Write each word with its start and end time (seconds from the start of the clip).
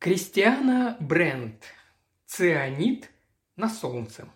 Кристиана 0.00 0.96
Брент. 1.00 1.64
Цианид 2.24 3.10
на 3.56 3.68
солнце. 3.68 4.28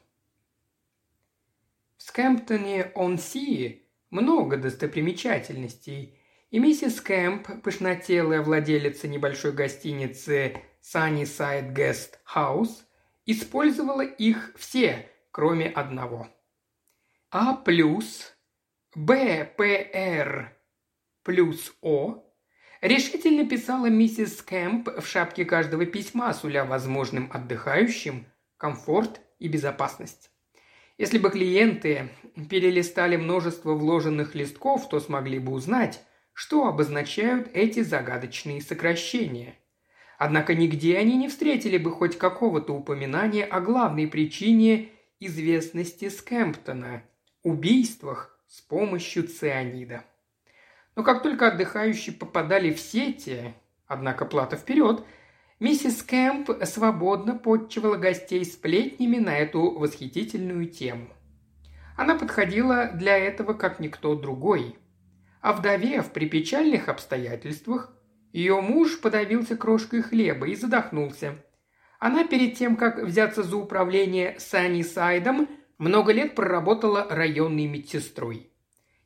В 1.96 2.02
Скэмптоне-он-Сии 2.02 3.86
много 4.10 4.56
достопримечательностей, 4.56 6.18
и 6.50 6.58
миссис 6.58 7.00
Кэмп, 7.00 7.62
пышнотелая 7.62 8.42
владелица 8.42 9.06
небольшой 9.06 9.52
гостиницы 9.52 10.60
Sunnyside 10.82 11.72
Guest 11.72 12.14
House, 12.34 12.82
использовала 13.24 14.02
их 14.02 14.52
все, 14.56 15.08
кроме 15.30 15.68
одного. 15.68 16.26
А 17.30 17.54
плюс, 17.54 18.36
Б, 18.96 19.44
П, 19.56 19.90
Р 19.92 20.58
плюс 21.22 21.72
О 21.82 22.21
решительно 22.82 23.48
писала 23.48 23.86
миссис 23.86 24.42
Кэмп 24.42 24.88
в 25.00 25.06
шапке 25.06 25.46
каждого 25.46 25.86
письма, 25.86 26.34
суля 26.34 26.64
возможным 26.64 27.30
отдыхающим 27.32 28.26
комфорт 28.58 29.20
и 29.38 29.48
безопасность. 29.48 30.30
Если 30.98 31.18
бы 31.18 31.30
клиенты 31.30 32.10
перелистали 32.50 33.16
множество 33.16 33.72
вложенных 33.72 34.34
листков, 34.34 34.88
то 34.88 35.00
смогли 35.00 35.38
бы 35.38 35.52
узнать, 35.52 36.02
что 36.34 36.66
обозначают 36.66 37.48
эти 37.54 37.80
загадочные 37.82 38.60
сокращения. 38.60 39.54
Однако 40.18 40.54
нигде 40.54 40.98
они 40.98 41.16
не 41.16 41.28
встретили 41.28 41.78
бы 41.78 41.90
хоть 41.90 42.18
какого-то 42.18 42.74
упоминания 42.74 43.44
о 43.44 43.60
главной 43.60 44.06
причине 44.06 44.90
известности 45.18 46.08
Скэмптона– 46.08 47.02
убийствах 47.42 48.38
с 48.46 48.60
помощью 48.60 49.26
цианида. 49.26 50.04
Но 50.94 51.02
как 51.02 51.22
только 51.22 51.48
отдыхающие 51.48 52.14
попадали 52.14 52.72
в 52.72 52.78
сети, 52.78 53.54
однако 53.86 54.26
плата 54.26 54.56
вперед, 54.56 55.04
миссис 55.58 56.02
Кэмп 56.02 56.50
свободно 56.64 57.34
подчивала 57.34 57.96
гостей 57.96 58.44
сплетнями 58.44 59.16
на 59.16 59.36
эту 59.36 59.70
восхитительную 59.70 60.66
тему. 60.66 61.08
Она 61.96 62.14
подходила 62.14 62.90
для 62.92 63.16
этого 63.16 63.54
как 63.54 63.80
никто 63.80 64.14
другой. 64.14 64.76
А 65.40 65.52
вдовев 65.52 66.12
при 66.12 66.28
печальных 66.28 66.88
обстоятельствах, 66.88 67.92
ее 68.32 68.60
муж 68.60 69.00
подавился 69.00 69.56
крошкой 69.56 70.02
хлеба 70.02 70.46
и 70.46 70.54
задохнулся. 70.54 71.36
Она 71.98 72.24
перед 72.24 72.56
тем, 72.56 72.76
как 72.76 72.98
взяться 72.98 73.42
за 73.42 73.56
управление 73.56 74.36
Саннисайдом, 74.38 75.48
много 75.78 76.12
лет 76.12 76.34
проработала 76.34 77.06
районной 77.10 77.66
медсестрой– 77.66 78.50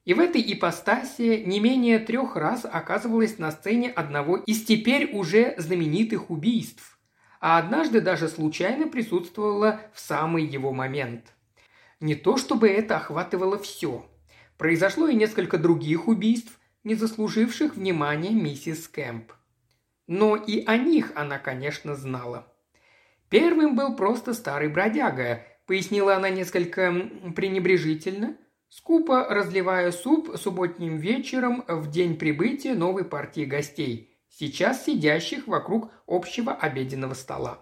и 0.06 0.14
в 0.14 0.20
этой 0.20 0.40
ипостаси 0.40 1.42
не 1.44 1.58
менее 1.58 1.98
трех 1.98 2.36
раз 2.36 2.64
оказывалась 2.64 3.38
на 3.38 3.50
сцене 3.50 3.90
одного 3.90 4.36
из 4.36 4.64
теперь 4.64 5.10
уже 5.12 5.54
знаменитых 5.58 6.30
убийств, 6.30 6.98
а 7.40 7.58
однажды 7.58 8.00
даже 8.00 8.28
случайно 8.28 8.86
присутствовала 8.86 9.80
в 9.92 9.98
самый 9.98 10.46
его 10.46 10.72
момент. 10.72 11.34
Не 11.98 12.14
то 12.14 12.36
чтобы 12.36 12.68
это 12.68 12.98
охватывало 12.98 13.58
все. 13.58 14.08
Произошло 14.56 15.08
и 15.08 15.14
несколько 15.16 15.58
других 15.58 16.06
убийств, 16.06 16.56
не 16.84 16.94
заслуживших 16.94 17.74
внимания 17.74 18.30
миссис 18.30 18.86
Кэмп. 18.86 19.32
Но 20.06 20.36
и 20.36 20.64
о 20.66 20.76
них 20.76 21.10
она, 21.16 21.40
конечно, 21.40 21.96
знала. 21.96 22.46
Первым 23.28 23.74
был 23.74 23.96
просто 23.96 24.34
старый 24.34 24.68
бродяга, 24.68 25.42
пояснила 25.66 26.14
она 26.14 26.30
несколько 26.30 26.92
пренебрежительно– 27.34 28.36
скупо 28.76 29.24
разливая 29.30 29.90
суп 29.90 30.36
субботним 30.36 30.98
вечером 30.98 31.64
в 31.66 31.90
день 31.90 32.18
прибытия 32.18 32.74
новой 32.74 33.06
партии 33.06 33.46
гостей, 33.46 34.14
сейчас 34.28 34.84
сидящих 34.84 35.46
вокруг 35.46 35.90
общего 36.06 36.52
обеденного 36.52 37.14
стола. 37.14 37.58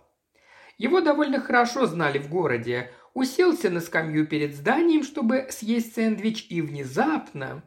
Его 0.76 1.00
довольно 1.00 1.40
хорошо 1.40 1.86
знали 1.86 2.18
в 2.18 2.28
городе, 2.28 2.90
уселся 3.14 3.70
на 3.70 3.80
скамью 3.80 4.26
перед 4.26 4.56
зданием, 4.56 5.04
чтобы 5.04 5.46
съесть 5.50 5.94
сэндвич, 5.94 6.48
и 6.50 6.60
внезапно 6.60 7.62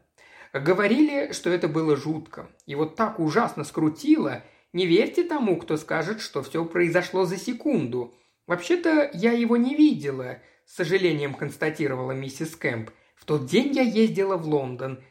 говорили, 0.51 1.31
что 1.31 1.49
это 1.49 1.69
было 1.69 1.95
жутко. 1.95 2.49
Его 2.65 2.85
так 2.85 3.17
ужасно 3.17 3.63
скрутило, 3.63 4.43
не 4.73 4.85
верьте 4.85 5.23
тому, 5.23 5.55
кто 5.55 5.77
скажет, 5.77 6.19
что 6.19 6.43
все 6.43 6.65
произошло 6.65 7.23
за 7.23 7.37
секунду. 7.37 8.13
Вообще-то 8.45 9.09
я 9.13 9.31
его 9.31 9.55
не 9.55 9.73
видела, 9.73 10.39
с 10.65 10.75
сожалением 10.75 11.33
констатировала 11.33 12.11
миссис 12.11 12.53
Кэмп– 12.53 12.89
в 13.17 13.25
тот 13.25 13.47
день 13.47 13.75
я 13.75 13.81
ездила 13.81 14.37
в 14.37 14.47
Лондон, 14.47 15.03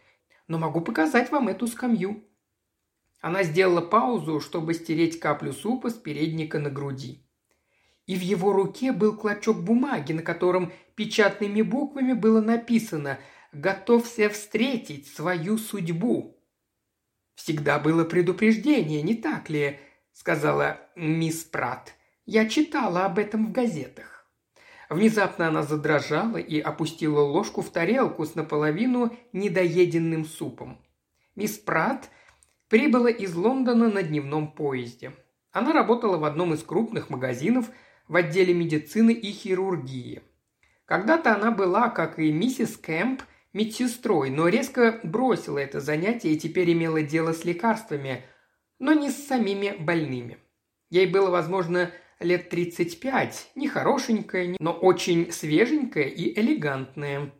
но 0.48 0.58
могу 0.58 0.80
показать 0.80 1.30
вам 1.30 1.48
эту 1.48 1.66
скамью». 1.66 2.24
Она 3.20 3.42
сделала 3.42 3.80
паузу, 3.80 4.40
чтобы 4.40 4.74
стереть 4.74 5.18
каплю 5.18 5.52
супа 5.52 5.90
с 5.90 5.94
передника 5.94 6.58
на 6.58 6.70
груди. 6.70 7.26
И 8.06 8.14
в 8.14 8.20
его 8.20 8.52
руке 8.52 8.92
был 8.92 9.16
клочок 9.16 9.62
бумаги, 9.62 10.12
на 10.12 10.22
котором 10.22 10.72
печатными 10.94 11.62
буквами 11.62 12.12
было 12.12 12.40
написано 12.40 13.18
«Готовься 13.52 14.28
встретить 14.28 15.08
свою 15.08 15.58
судьбу». 15.58 16.40
«Всегда 17.34 17.80
было 17.80 18.04
предупреждение, 18.04 19.02
не 19.02 19.14
так 19.14 19.50
ли?»– 19.50 19.80
сказала 20.12 20.78
мисс 20.94 21.42
Пратт. 21.42 21.94
«Я 22.24 22.48
читала 22.48 23.06
об 23.06 23.18
этом 23.18 23.46
в 23.46 23.52
газетах». 23.52 24.15
Внезапно 24.88 25.48
она 25.48 25.62
задрожала 25.62 26.36
и 26.36 26.60
опустила 26.60 27.20
ложку 27.20 27.62
в 27.62 27.70
тарелку 27.70 28.24
с 28.24 28.34
наполовину 28.34 29.16
недоеденным 29.32 30.24
супом. 30.24 30.80
Мисс 31.34 31.58
Пратт 31.58 32.10
прибыла 32.68 33.10
из 33.10 33.34
Лондона 33.34 33.88
на 33.90 34.02
дневном 34.02 34.52
поезде. 34.52 35.12
Она 35.52 35.72
работала 35.72 36.18
в 36.18 36.24
одном 36.24 36.54
из 36.54 36.62
крупных 36.62 37.10
магазинов 37.10 37.70
в 38.08 38.16
отделе 38.16 38.54
медицины 38.54 39.12
и 39.12 39.32
хирургии. 39.32 40.22
Когда-то 40.84 41.34
она 41.34 41.50
была, 41.50 41.88
как 41.88 42.18
и 42.18 42.30
миссис 42.30 42.76
Кэмп, 42.76 43.22
медсестрой, 43.52 44.30
но 44.30 44.48
резко 44.48 45.00
бросила 45.02 45.58
это 45.58 45.80
занятие 45.80 46.32
и 46.32 46.38
теперь 46.38 46.72
имела 46.72 47.02
дело 47.02 47.32
с 47.32 47.44
лекарствами, 47.44 48.24
но 48.78 48.92
не 48.92 49.10
с 49.10 49.26
самими 49.26 49.74
больными. 49.78 50.38
Ей 50.90 51.06
было, 51.06 51.30
возможно, 51.30 51.90
лет 52.20 52.48
35, 52.48 53.52
не 53.54 53.68
хорошенькая, 53.68 54.56
но 54.58 54.72
очень 54.72 55.32
свеженькая 55.32 56.04
и 56.04 56.38
элегантная. 56.38 57.32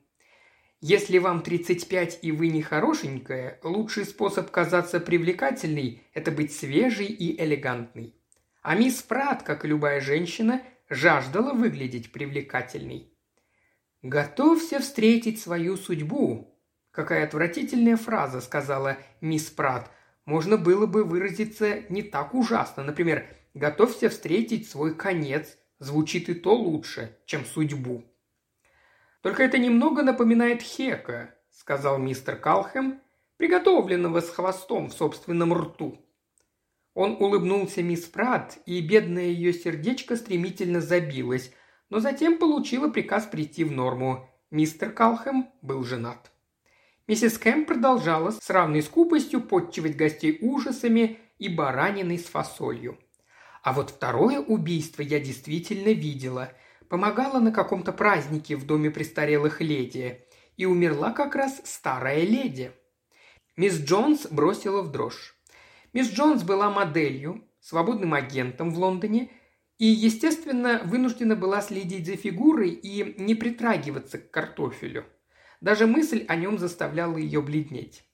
Если 0.80 1.18
вам 1.18 1.42
35 1.42 2.18
и 2.22 2.32
вы 2.32 2.48
не 2.48 2.62
хорошенькая, 2.62 3.58
лучший 3.62 4.04
способ 4.04 4.50
казаться 4.50 5.00
привлекательной– 5.00 6.02
это 6.14 6.30
быть 6.30 6.52
свежей 6.52 7.06
и 7.06 7.42
элегантной. 7.42 8.14
А 8.62 8.74
мисс 8.74 9.02
Прат, 9.02 9.42
как 9.42 9.64
и 9.64 9.68
любая 9.68 10.00
женщина, 10.00 10.62
жаждала 10.88 11.52
выглядеть 11.52 12.12
привлекательной. 12.12 13.12
«Готовься 14.02 14.80
встретить 14.80 15.40
свою 15.40 15.76
судьбу», 15.76 16.56
Какая 16.96 17.24
отвратительная 17.24 17.98
фраза, 17.98 18.40
сказала 18.40 18.96
мисс 19.20 19.50
Прат. 19.50 19.90
Можно 20.24 20.56
было 20.56 20.86
бы 20.86 21.04
выразиться 21.04 21.82
не 21.90 22.02
так 22.02 22.32
ужасно. 22.32 22.82
Например, 22.82 23.26
Готовься 23.56 24.10
встретить 24.10 24.68
свой 24.68 24.94
конец. 24.94 25.56
Звучит 25.78 26.28
и 26.28 26.34
то 26.34 26.54
лучше, 26.54 27.16
чем 27.24 27.46
судьбу. 27.46 28.04
Только 29.22 29.42
это 29.42 29.56
немного 29.56 30.02
напоминает 30.02 30.60
Хека, 30.60 31.34
сказал 31.50 31.96
мистер 31.96 32.36
Калхэм, 32.36 33.00
приготовленного 33.38 34.20
с 34.20 34.28
хвостом 34.28 34.90
в 34.90 34.92
собственном 34.92 35.54
рту. 35.54 35.98
Он 36.92 37.16
улыбнулся 37.18 37.82
мисс 37.82 38.04
Прат, 38.04 38.58
и 38.66 38.82
бедное 38.82 39.24
ее 39.24 39.54
сердечко 39.54 40.16
стремительно 40.16 40.82
забилось, 40.82 41.50
но 41.88 42.00
затем 42.00 42.36
получила 42.36 42.90
приказ 42.90 43.24
прийти 43.24 43.64
в 43.64 43.72
норму. 43.72 44.28
Мистер 44.50 44.92
Калхэм 44.92 45.50
был 45.62 45.82
женат. 45.82 46.30
Миссис 47.06 47.38
Кэм 47.38 47.64
продолжала 47.64 48.32
с 48.32 48.50
равной 48.50 48.82
скупостью 48.82 49.40
подчивать 49.40 49.96
гостей 49.96 50.36
ужасами 50.42 51.20
и 51.38 51.48
бараниной 51.48 52.18
с 52.18 52.24
фасолью– 52.24 52.98
а 53.66 53.72
вот 53.72 53.90
второе 53.90 54.38
убийство 54.38 55.02
я 55.02 55.18
действительно 55.18 55.92
видела. 55.92 56.52
Помогала 56.88 57.40
на 57.40 57.50
каком-то 57.50 57.92
празднике 57.92 58.54
в 58.54 58.64
доме 58.64 58.92
престарелых 58.92 59.60
леди. 59.60 60.24
И 60.56 60.66
умерла 60.66 61.10
как 61.10 61.34
раз 61.34 61.60
старая 61.64 62.20
леди. 62.20 62.70
Мисс 63.56 63.80
Джонс 63.80 64.28
бросила 64.30 64.82
в 64.82 64.92
дрожь. 64.92 65.34
Мисс 65.92 66.12
Джонс 66.12 66.44
была 66.44 66.70
моделью, 66.70 67.42
свободным 67.58 68.14
агентом 68.14 68.70
в 68.70 68.78
Лондоне 68.78 69.32
и, 69.78 69.86
естественно, 69.86 70.82
вынуждена 70.84 71.34
была 71.34 71.60
следить 71.60 72.06
за 72.06 72.14
фигурой 72.14 72.70
и 72.70 73.20
не 73.20 73.34
притрагиваться 73.34 74.18
к 74.18 74.30
картофелю. 74.30 75.06
Даже 75.60 75.88
мысль 75.88 76.24
о 76.28 76.36
нем 76.36 76.58
заставляла 76.58 77.16
ее 77.16 77.42
бледнеть. 77.42 78.04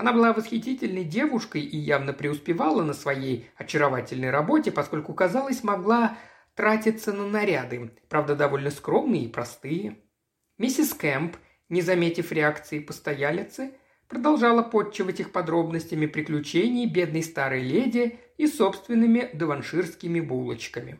Она 0.00 0.14
была 0.14 0.32
восхитительной 0.32 1.04
девушкой 1.04 1.60
и 1.60 1.76
явно 1.76 2.14
преуспевала 2.14 2.82
на 2.82 2.94
своей 2.94 3.50
очаровательной 3.56 4.30
работе, 4.30 4.72
поскольку, 4.72 5.12
казалось, 5.12 5.62
могла 5.62 6.16
тратиться 6.54 7.12
на 7.12 7.26
наряды, 7.26 7.90
правда, 8.08 8.34
довольно 8.34 8.70
скромные 8.70 9.24
и 9.24 9.28
простые. 9.28 9.98
Миссис 10.56 10.94
Кэмп, 10.94 11.36
не 11.68 11.82
заметив 11.82 12.32
реакции 12.32 12.78
постоялицы, 12.78 13.72
продолжала 14.08 14.62
подчивать 14.62 15.20
их 15.20 15.32
подробностями 15.32 16.06
приключений 16.06 16.86
бедной 16.86 17.22
старой 17.22 17.62
леди 17.62 18.18
и 18.38 18.46
собственными 18.46 19.28
даванширскими 19.34 20.20
булочками. 20.20 20.98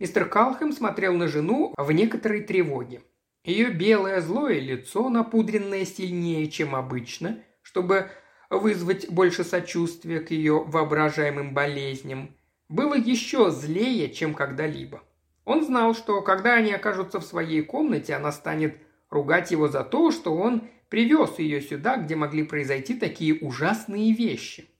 Мистер 0.00 0.28
Калхэм 0.28 0.72
смотрел 0.72 1.14
на 1.14 1.28
жену 1.28 1.72
в 1.76 1.92
некоторой 1.92 2.40
тревоге. 2.40 3.00
Ее 3.44 3.70
белое 3.70 4.20
злое 4.20 4.58
лицо, 4.58 5.08
напудренное 5.08 5.84
сильнее, 5.84 6.48
чем 6.50 6.74
обычно, 6.74 7.44
чтобы 7.68 8.10
вызвать 8.48 9.10
больше 9.10 9.44
сочувствия 9.44 10.20
к 10.20 10.30
ее 10.30 10.64
воображаемым 10.64 11.52
болезням, 11.52 12.34
было 12.70 12.94
еще 12.94 13.50
злее, 13.50 14.10
чем 14.10 14.32
когда-либо. 14.32 15.02
Он 15.44 15.62
знал, 15.62 15.94
что 15.94 16.22
когда 16.22 16.54
они 16.54 16.72
окажутся 16.72 17.20
в 17.20 17.24
своей 17.24 17.60
комнате, 17.60 18.14
она 18.14 18.32
станет 18.32 18.78
ругать 19.10 19.50
его 19.50 19.68
за 19.68 19.84
то, 19.84 20.10
что 20.10 20.34
он 20.34 20.62
привез 20.88 21.38
ее 21.38 21.60
сюда, 21.60 21.98
где 21.98 22.16
могли 22.16 22.42
произойти 22.42 22.94
такие 22.94 23.34
ужасные 23.34 24.14
вещи. 24.14 24.70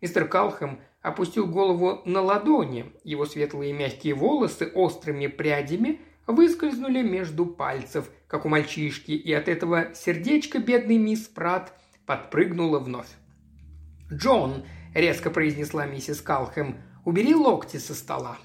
Мистер 0.00 0.26
Калхэм 0.26 0.80
опустил 1.02 1.46
голову 1.46 2.00
на 2.06 2.22
ладони, 2.22 2.92
его 3.04 3.26
светлые 3.26 3.74
мягкие 3.74 4.14
волосы 4.14 4.72
острыми 4.74 5.26
прядями 5.26 6.00
выскользнули 6.26 7.02
между 7.02 7.44
пальцев, 7.44 8.10
как 8.26 8.46
у 8.46 8.48
мальчишки, 8.48 9.12
и 9.12 9.32
от 9.34 9.48
этого 9.48 9.94
сердечко 9.94 10.60
бедный 10.60 10.96
мисс 10.96 11.28
Прат 11.28 11.74
подпрыгнуло 12.06 12.78
вновь. 12.78 13.08
«Джон»,— 14.12 14.64
резко 14.94 15.30
произнесла 15.30 15.86
миссис 15.86 16.20
Калхэм,— 16.20 16.76
«убери 17.04 17.34
локти 17.34 17.78
со 17.78 17.94
стола». 17.94 18.38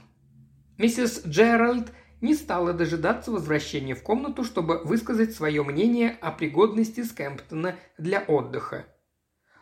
Миссис 0.77 1.23
Джеральд 1.25 1.91
не 2.21 2.35
стала 2.35 2.73
дожидаться 2.73 3.31
возвращения 3.31 3.95
в 3.95 4.03
комнату, 4.03 4.43
чтобы 4.43 4.81
высказать 4.83 5.33
свое 5.33 5.63
мнение 5.63 6.17
о 6.21 6.31
пригодности 6.31 7.03
Скэмптона 7.03 7.75
для 7.97 8.21
отдыха. 8.21 8.85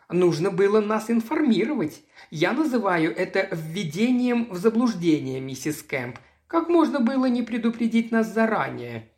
«Нужно 0.08 0.50
было 0.50 0.80
нас 0.80 1.10
информировать. 1.10 2.02
Я 2.30 2.52
называю 2.52 3.14
это 3.14 3.48
введением 3.50 4.48
в 4.50 4.56
заблуждение, 4.56 5.40
миссис 5.40 5.82
Кэмп. 5.82 6.18
Как 6.46 6.68
можно 6.68 7.00
было 7.00 7.26
не 7.26 7.42
предупредить 7.42 8.12
нас 8.12 8.32
заранее?» 8.32 9.10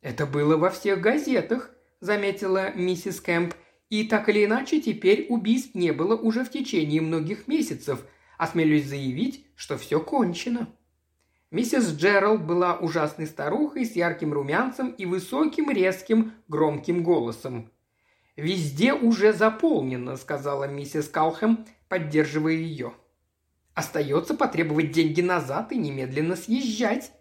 «Это 0.00 0.26
было 0.26 0.56
во 0.56 0.70
всех 0.70 1.00
газетах»,– 1.00 1.70
заметила 2.00 2.72
миссис 2.74 3.20
Кэмп. 3.20 3.54
«И 3.88 4.04
так 4.04 4.28
или 4.28 4.44
иначе 4.44 4.80
теперь 4.80 5.26
убийств 5.28 5.74
не 5.74 5.92
было 5.92 6.16
уже 6.16 6.44
в 6.44 6.50
течение 6.50 7.00
многих 7.00 7.46
месяцев. 7.46 8.04
Осмелюсь 8.38 8.86
заявить, 8.86 9.46
что 9.54 9.78
все 9.78 10.00
кончено». 10.00 10.68
Миссис 11.52 11.92
Джеральд 11.92 12.44
была 12.44 12.76
ужасной 12.76 13.26
старухой 13.26 13.86
с 13.86 13.94
ярким 13.94 14.32
румянцем 14.32 14.90
и 14.90 15.06
высоким, 15.06 15.70
резким, 15.70 16.32
громким 16.48 17.04
голосом. 17.04 17.70
«Везде 18.36 18.92
уже 18.92 19.32
заполнено»,— 19.32 20.16
сказала 20.18 20.64
миссис 20.64 21.08
Калхэм, 21.08 21.64
поддерживая 21.88 22.52
ее. 22.52 22.92
«Остается 23.74 24.34
потребовать 24.34 24.90
деньги 24.90 25.20
назад 25.20 25.72
и 25.72 25.78
немедленно 25.78 26.36
съезжать». 26.36 27.12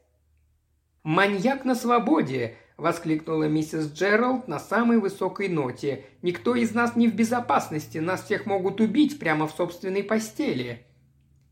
«Маньяк 1.04 1.64
на 1.64 1.76
свободе!»– 1.76 2.58
воскликнула 2.78 3.46
миссис 3.46 3.92
Джеральд 3.92 4.48
на 4.48 4.60
самой 4.60 5.00
высокой 5.00 5.50
ноте. 5.50 6.06
«Никто 6.22 6.56
из 6.56 6.74
нас 6.74 6.96
не 6.96 7.08
в 7.08 7.16
безопасности, 7.16 7.98
нас 8.00 8.24
всех 8.24 8.46
могут 8.46 8.82
убить 8.82 9.20
прямо 9.20 9.48
в 9.48 9.52
собственной 9.52 10.04
постели». 10.04 10.86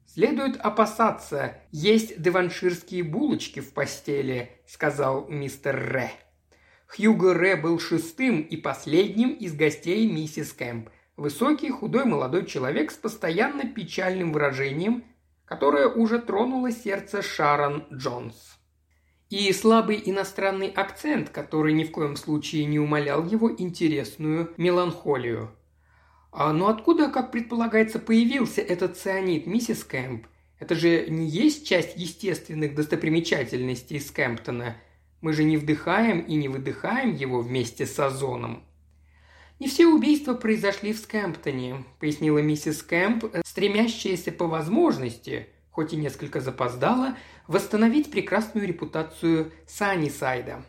«Следует 0.05 0.57
опасаться, 0.57 1.57
есть 1.71 2.21
деванширские 2.21 3.03
булочки 3.03 3.61
в 3.61 3.73
постели»,– 3.73 4.51
сказал 4.67 5.27
мистер 5.27 5.75
Ре. 5.75 6.11
Хьюго 6.87 7.33
Ре 7.33 7.55
был 7.55 7.79
шестым 7.79 8.41
и 8.41 8.55
последним 8.55 9.31
из 9.31 9.55
гостей 9.55 10.07
миссис 10.11 10.53
Кэмп. 10.53 10.89
Высокий, 11.15 11.69
худой 11.69 12.05
молодой 12.05 12.45
человек 12.45 12.91
с 12.91 12.95
постоянно 12.95 13.65
печальным 13.65 14.31
выражением, 14.31 15.03
которое 15.45 15.87
уже 15.87 16.19
тронуло 16.19 16.71
сердце 16.71 17.23
Шарон 17.23 17.87
Джонс. 17.91 18.59
И 19.33 19.51
слабый 19.51 20.01
иностранный 20.05 20.69
акцент, 20.69 21.29
который 21.29 21.73
ни 21.73 21.83
в 21.83 21.91
коем 21.91 22.15
случае 22.15 22.65
не 22.65 22.79
умалял 22.79 23.25
его 23.25 23.51
интересную 23.51 24.53
меланхолию– 24.57 25.49
а, 26.35 26.51
но 26.51 26.67
откуда, 26.67 27.09
как 27.09 27.31
предполагается, 27.31 27.99
появился 27.99 28.61
этот 28.61 28.97
цианид, 28.97 29.45
миссис 29.45 29.83
Кэмп? 29.83 30.25
Это 30.57 30.73
же 30.73 31.05
не 31.07 31.27
есть 31.27 31.67
часть 31.67 31.95
естественных 31.95 32.73
достопримечательностей 32.73 33.99
Скэмптона. 33.99 34.75
Мы 35.21 35.33
же 35.33 35.43
не 35.43 35.57
вдыхаем 35.57 36.21
и 36.21 36.33
не 36.33 36.47
выдыхаем 36.47 37.13
его 37.13 37.41
вместе 37.41 37.85
с 37.85 37.99
озоном. 37.99 38.63
«Не 39.59 39.67
все 39.67 39.85
убийства 39.85 40.33
произошли 40.33 40.91
в 40.91 40.97
Скэмптоне»,– 40.97 41.85
пояснила 41.99 42.39
миссис 42.39 42.81
Кэмп, 42.81 43.25
стремящаяся 43.45 44.31
по 44.31 44.47
возможности, 44.47 45.47
хоть 45.73 45.91
и 45.91 45.97
несколько 45.97 46.39
запоздала, 46.39 47.17
восстановить 47.47 48.11
прекрасную 48.11 48.67
репутацию 48.67 49.51
Саннисайда. 49.67 50.63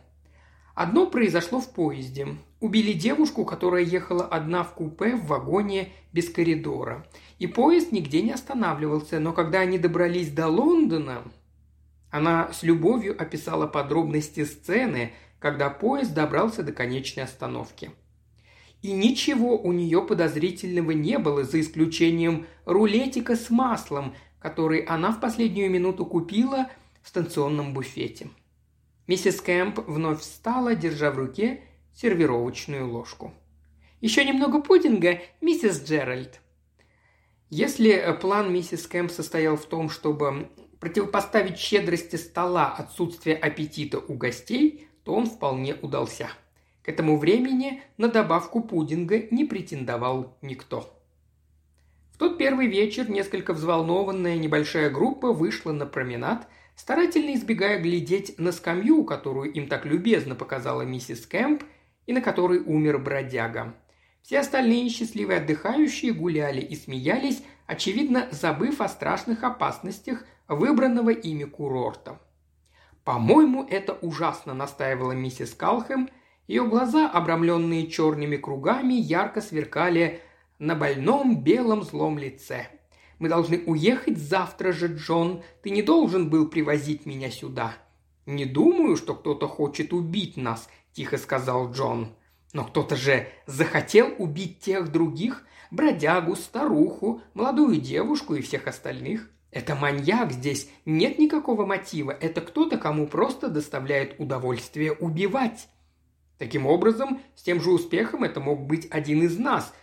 Одно 0.73 1.05
произошло 1.05 1.61
в 1.61 1.71
поезде. 1.71 2.27
Убили 2.59 2.91
девушку, 2.91 3.45
которая 3.45 3.83
ехала 3.83 4.25
одна 4.25 4.63
в 4.63 4.73
купе 4.73 5.15
в 5.15 5.27
вагоне 5.27 5.89
без 6.11 6.29
коридора. 6.29 7.05
И 7.37 7.45
поезд 7.45 7.91
нигде 7.91 8.23
не 8.23 8.31
останавливался, 8.31 9.19
но 9.19 9.31
когда 9.31 9.59
они 9.59 9.77
добрались 9.77 10.31
до 10.31 10.47
Лондона, 10.47 11.21
она 12.09 12.51
с 12.51 12.63
любовью 12.63 13.21
описала 13.21 13.67
подробности 13.67 14.43
сцены, 14.43 15.13
когда 15.39 15.69
поезд 15.69 16.15
добрался 16.15 16.63
до 16.63 16.71
конечной 16.71 17.25
остановки. 17.25 17.91
И 18.81 18.91
ничего 18.91 19.57
у 19.57 19.71
нее 19.71 20.01
подозрительного 20.01 20.91
не 20.91 21.19
было, 21.19 21.43
за 21.43 21.61
исключением 21.61 22.47
рулетика 22.65 23.35
с 23.35 23.49
маслом, 23.49 24.15
который 24.45 24.81
она 24.81 25.11
в 25.11 25.19
последнюю 25.19 25.71
минуту 25.71 26.05
купила 26.05 26.69
в 27.01 27.07
станционном 27.07 27.73
буфете. 27.73 28.29
Миссис 29.07 29.41
Кэмп 29.41 29.79
вновь 29.87 30.21
встала, 30.21 30.75
держа 30.75 31.09
в 31.09 31.17
руке 31.17 31.61
сервировочную 31.95 32.87
ложку. 32.87 33.33
«Еще 34.01 34.23
немного 34.23 34.61
пудинга, 34.61 35.19
миссис 35.41 35.83
Джеральд». 35.83 36.41
Если 37.49 37.89
э, 37.89 38.13
план 38.13 38.53
миссис 38.53 38.85
Кэмп 38.85 39.09
состоял 39.09 39.57
в 39.57 39.65
том, 39.65 39.89
чтобы 39.89 40.47
противопоставить 40.79 41.57
щедрости 41.57 42.15
стола 42.15 42.71
отсутствие 42.71 43.37
аппетита 43.37 43.97
у 43.97 44.13
гостей, 44.13 44.87
то 45.03 45.15
он 45.15 45.25
вполне 45.25 45.73
удался. 45.73 46.29
К 46.83 46.89
этому 46.89 47.17
времени 47.17 47.81
на 47.97 48.09
добавку 48.09 48.61
пудинга 48.61 49.23
не 49.31 49.45
претендовал 49.45 50.37
никто. 50.43 50.94
В 52.15 52.17
тот 52.17 52.37
первый 52.37 52.67
вечер 52.67 53.09
несколько 53.09 53.51
взволнованная 53.51 54.37
небольшая 54.37 54.89
группа 54.89 55.33
вышла 55.33 55.73
на 55.73 55.85
променад– 55.85 56.47
старательно 56.77 57.33
избегая 57.35 57.77
глядеть 57.77 58.37
на 58.37 58.53
скамью, 58.53 59.03
которую 59.03 59.51
им 59.51 59.67
так 59.67 59.85
любезно 59.85 60.33
показала 60.33 60.83
миссис 60.83 61.25
Кэмп 61.25 61.61
и 62.05 62.13
на 62.13 62.21
которой 62.21 62.59
умер 62.59 62.99
бродяга. 62.99 63.75
Все 64.21 64.39
остальные 64.39 64.89
счастливые 64.89 65.39
отдыхающие 65.39 66.13
гуляли 66.13 66.61
и 66.61 66.73
смеялись, 66.77 67.43
очевидно, 67.67 68.29
забыв 68.31 68.79
о 68.79 68.87
страшных 68.87 69.43
опасностях 69.43 70.23
выбранного 70.47 71.09
ими 71.09 71.43
курорта. 71.43 72.21
«По-моему, 73.03 73.67
это 73.69 73.91
ужасно»,– 73.91 74.53
настаивала 74.55 75.11
миссис 75.11 75.53
Калхэм. 75.53 76.09
Ее 76.47 76.65
глаза, 76.65 77.09
обрамленные 77.09 77.87
черными 77.87 78.37
кругами, 78.37 78.93
ярко 78.93 79.41
сверкали 79.41 80.21
на 80.59 80.75
больном 80.75 81.43
белом 81.43 81.83
злом 81.83 82.17
лице. 82.17 82.67
Мы 83.19 83.29
должны 83.29 83.63
уехать 83.65 84.17
завтра 84.17 84.71
же, 84.71 84.87
Джон. 84.87 85.43
Ты 85.63 85.69
не 85.69 85.81
должен 85.81 86.29
был 86.29 86.47
привозить 86.47 87.05
меня 87.05 87.31
сюда». 87.31 87.75
«Не 88.25 88.45
думаю, 88.45 88.97
что 88.97 89.13
кто-то 89.13 89.47
хочет 89.47 89.93
убить 89.93 90.35
нас»,– 90.35 90.67
тихо 90.93 91.17
сказал 91.17 91.71
Джон. 91.71 92.15
«Но 92.53 92.63
кто-то 92.63 92.95
же 92.95 93.27
захотел 93.45 94.11
убить 94.17 94.59
тех 94.59 94.91
других, 94.91 95.45
бродягу, 95.69 96.35
старуху, 96.35 97.21
молодую 97.35 97.77
девушку 97.77 98.33
и 98.33 98.41
всех 98.41 98.65
остальных. 98.65 99.29
Это 99.51 99.75
маньяк, 99.75 100.31
здесь 100.31 100.69
нет 100.85 101.19
никакого 101.19 101.65
мотива, 101.65 102.11
это 102.11 102.41
кто-то, 102.41 102.77
кому 102.77 103.07
просто 103.07 103.47
доставляет 103.47 104.19
удовольствие 104.19 104.91
убивать. 104.91 105.69
Таким 106.37 106.65
образом, 106.65 107.21
с 107.35 107.43
тем 107.43 107.61
же 107.61 107.71
успехом 107.71 108.23
это 108.23 108.41
мог 108.41 108.65
быть 108.65 108.87
один 108.91 109.23
из 109.23 109.37
нас. 109.37 109.73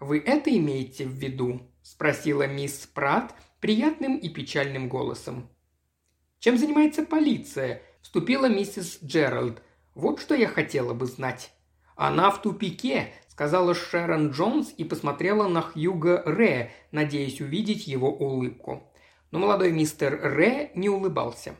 Вы 0.00 0.18
это 0.18 0.50
имеете 0.56 1.04
в 1.04 1.12
виду?»– 1.12 1.60
спросила 1.82 2.46
мисс 2.46 2.86
Прат 2.86 3.34
приятным 3.60 4.16
и 4.16 4.30
печальным 4.30 4.88
голосом. 4.88 5.50
«Чем 6.38 6.56
занимается 6.56 7.04
полиция?»– 7.04 7.82
вступила 8.02 8.46
миссис 8.46 8.98
Джеральд. 9.04 9.62
«Вот 9.94 10.20
что 10.20 10.34
я 10.34 10.48
хотела 10.48 10.94
бы 10.94 11.04
знать». 11.04 11.52
«Она 11.96 12.30
в 12.30 12.40
тупике»,– 12.40 13.12
сказала 13.28 13.74
Шерон 13.74 14.30
Джонс 14.30 14.72
и 14.78 14.84
посмотрела 14.84 15.48
на 15.48 15.60
Хьюга 15.60 16.22
Ре, 16.24 16.72
надеясь 16.92 17.42
увидеть 17.42 17.86
его 17.86 18.10
улыбку. 18.10 18.90
Но 19.30 19.38
молодой 19.38 19.70
мистер 19.70 20.18
Ре 20.18 20.72
не 20.74 20.88
улыбался. 20.88 21.56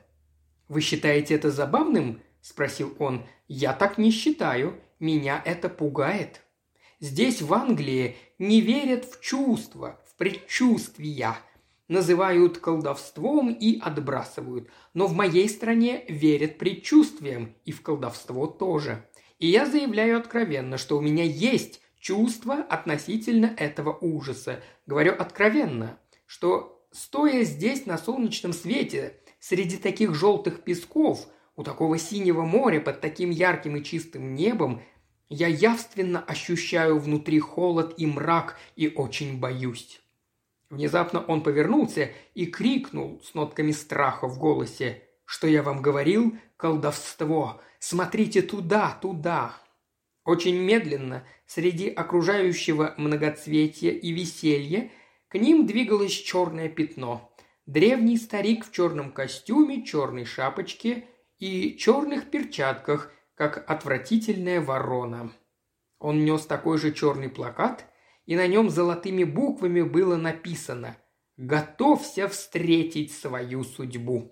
«Вы 0.69 0.81
считаете 0.81 1.35
это 1.35 1.51
забавным?»– 1.51 2.23
спросил 2.41 2.97
он. 2.99 3.27
«Я 3.49 3.75
так 3.75 3.99
не 3.99 4.11
считаю. 4.11 4.81
Меня 4.99 5.43
это 5.45 5.69
пугает». 5.69 6.41
Здесь, 7.03 7.41
в 7.41 7.55
Англии, 7.55 8.17
не 8.41 8.63
верят 8.63 9.05
в 9.05 9.21
чувства, 9.21 10.01
предчувствия. 10.17 11.37
называют 11.89 12.59
колдовством 12.59 13.53
и 13.53 13.81
отбрасывают. 13.81 14.69
Но 14.95 15.07
в 15.07 15.13
моей 15.13 15.49
стране 15.49 16.05
верят 16.09 16.57
предчувствиям, 16.57 17.55
и 17.65 17.73
в 17.73 17.83
колдовство 17.83 18.47
тоже. 18.47 19.05
И 19.39 19.49
я 19.49 19.67
заявляю 19.67 20.19
откровенно, 20.19 20.79
что 20.79 20.97
у 20.97 21.01
меня 21.01 21.25
есть 21.25 21.81
чувство 21.99 22.55
относительно 22.55 23.55
этого 23.57 23.99
ужаса. 24.01 24.63
Говорю 24.87 25.15
откровенно, 25.19 25.99
что 26.27 26.87
стоя 26.93 27.43
здесь 27.43 27.87
на 27.87 27.99
солнечном 27.99 28.53
свете, 28.53 29.17
среди 29.41 29.77
таких 29.79 30.15
желтых 30.15 30.63
песков, 30.63 31.27
у 31.57 31.63
такого 31.63 31.99
синего 31.99 32.43
моря 32.43 32.81
под 32.81 33.01
таким 33.01 33.31
ярким 33.31 33.77
и 33.77 33.85
чистым 33.85 34.35
небом, 34.35 34.81
я 35.31 35.47
явственно 35.47 36.21
ощущаю 36.21 36.99
внутри 36.99 37.39
холод 37.39 37.95
и 37.97 38.05
мрак 38.05 38.59
и 38.77 38.89
очень 38.89 39.39
боюсь. 39.39 40.03
Внезапно 40.69 41.21
он 41.25 41.43
повернулся 41.43 42.11
и 42.35 42.47
крикнул 42.47 43.23
с 43.25 43.35
нотками 43.35 43.71
страха 43.71 44.27
в 44.27 44.39
голосе. 44.39 45.03
«Что 45.25 45.47
я 45.47 45.63
вам 45.63 45.83
говорил? 45.83 46.37
Колдовство! 46.57 47.61
Смотрите 47.79 48.43
туда, 48.43 48.99
туда!» 49.01 49.57
Очень 50.25 50.59
медленно, 50.59 51.25
среди 51.47 51.89
окружающего 51.89 52.95
многоцветия 52.97 53.93
и 53.93 54.11
веселья, 54.13 54.91
к 55.29 55.39
ним 55.39 55.67
двигалось 55.67 56.13
черное 56.13 56.69
пятно. 56.69 57.33
Древний 57.67 58.17
старик 58.17 58.67
в 58.67 58.73
черном 58.73 59.13
костюме, 59.13 59.85
черной 59.85 60.25
шапочке 60.25 61.05
и 61.39 61.77
черных 61.77 62.31
перчатках, 62.31 63.13
как 63.41 63.65
отвратительная 63.71 64.61
ворона. 64.61 65.33
Он 65.99 66.27
нес 66.27 66.45
такой 66.45 66.77
же 66.77 66.93
черный 66.93 67.31
плакат, 67.31 67.87
и 68.27 68.37
на 68.37 68.47
нем 68.47 68.69
золотыми 68.69 69.25
буквами 69.25 69.81
было 69.81 70.17
написано 70.17 70.99
«Готовься 71.39 72.29
встретить 72.29 73.15
свою 73.15 73.65
судьбу». 73.65 74.31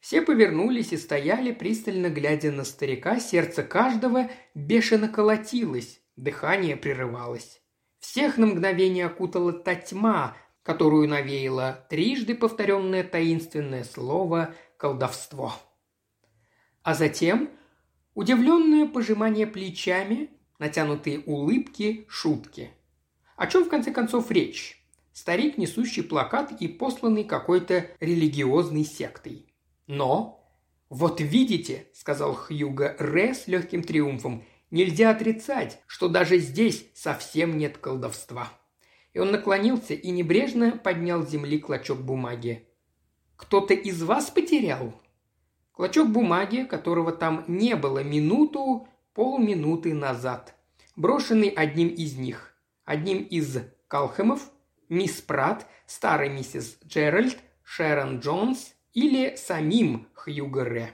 Все 0.00 0.20
повернулись 0.20 0.92
и 0.92 0.98
стояли, 0.98 1.50
пристально 1.50 2.10
глядя 2.10 2.52
на 2.52 2.64
старика, 2.64 3.18
сердце 3.18 3.62
каждого 3.62 4.30
бешено 4.54 5.08
колотилось, 5.08 6.02
дыхание 6.16 6.76
прерывалось. 6.76 7.62
Всех 8.00 8.36
на 8.36 8.48
мгновение 8.48 9.06
окутала 9.06 9.54
та 9.54 9.76
тьма, 9.76 10.36
которую 10.62 11.08
навеяло 11.08 11.86
трижды 11.88 12.34
повторенное 12.34 13.02
таинственное 13.02 13.84
слово 13.84 14.54
«колдовство». 14.76 15.54
А 16.82 16.94
затем 16.94 17.48
удивленное 18.14 18.86
пожимание 18.86 19.46
плечами, 19.46 20.30
натянутые 20.58 21.20
улыбки, 21.20 22.06
шутки. 22.08 22.70
О 23.36 23.46
чем 23.46 23.64
в 23.64 23.68
конце 23.68 23.92
концов 23.92 24.30
речь? 24.30 24.84
Старик, 25.12 25.58
несущий 25.58 26.02
плакат 26.02 26.52
и 26.60 26.68
посланный 26.68 27.24
какой-то 27.24 27.86
религиозной 28.00 28.84
сектой. 28.84 29.46
Но... 29.86 30.38
«Вот 30.88 31.22
видите»,— 31.22 31.86
сказал 31.94 32.34
Хьюга 32.34 32.94
Ре 32.98 33.32
с 33.32 33.46
легким 33.46 33.82
триумфом, 33.82 34.44
«нельзя 34.70 35.08
отрицать, 35.08 35.80
что 35.86 36.06
даже 36.06 36.36
здесь 36.36 36.84
совсем 36.92 37.56
нет 37.56 37.78
колдовства». 37.78 38.52
И 39.14 39.18
он 39.18 39.32
наклонился 39.32 39.94
и 39.94 40.10
небрежно 40.10 40.72
поднял 40.72 41.26
с 41.26 41.30
земли 41.30 41.58
клочок 41.58 42.02
бумаги. 42.02 42.68
«Кто-то 43.36 43.72
из 43.72 44.02
вас 44.02 44.28
потерял?» 44.30 45.01
Клочок 45.72 46.08
бумаги, 46.10 46.64
которого 46.64 47.12
там 47.12 47.44
не 47.48 47.76
было 47.76 48.02
минуту, 48.02 48.86
полминуты 49.14 49.94
назад. 49.94 50.54
Брошенный 50.96 51.48
одним 51.48 51.88
из 51.88 52.16
них. 52.16 52.54
Одним 52.84 53.22
из 53.22 53.58
Калхемов, 53.88 54.50
мисс 54.88 55.20
Пратт, 55.20 55.66
старый 55.86 56.28
миссис 56.28 56.78
Джеральд, 56.86 57.38
Шерон 57.62 58.18
Джонс 58.20 58.74
или 58.92 59.34
самим 59.36 60.08
Хьюго 60.14 60.64
Ре. 60.64 60.92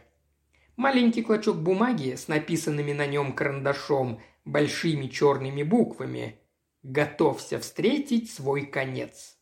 Маленький 0.77 1.23
клочок 1.23 1.57
бумаги 1.57 2.15
с 2.15 2.29
написанными 2.29 2.93
на 2.93 3.07
нем 3.07 3.33
карандашом 3.33 4.21
большими 4.45 5.09
черными 5.09 5.65
буквами 5.65 6.39
«Готовься 6.85 7.59
встретить 7.59 8.31
свой 8.31 8.65
конец». 8.65 9.37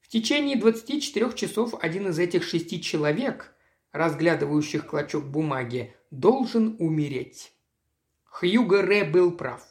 В 0.00 0.08
течение 0.08 0.56
24 0.56 1.32
часов 1.32 1.74
один 1.80 2.08
из 2.08 2.18
этих 2.18 2.44
шести 2.44 2.82
человек, 2.82 3.54
разглядывающих 3.92 4.86
клочок 4.86 5.24
бумаги, 5.24 5.94
должен 6.10 6.76
умереть. 6.78 7.52
Хьюго 8.24 8.82
Ре 8.82 9.04
был 9.04 9.32
прав. 9.32 9.62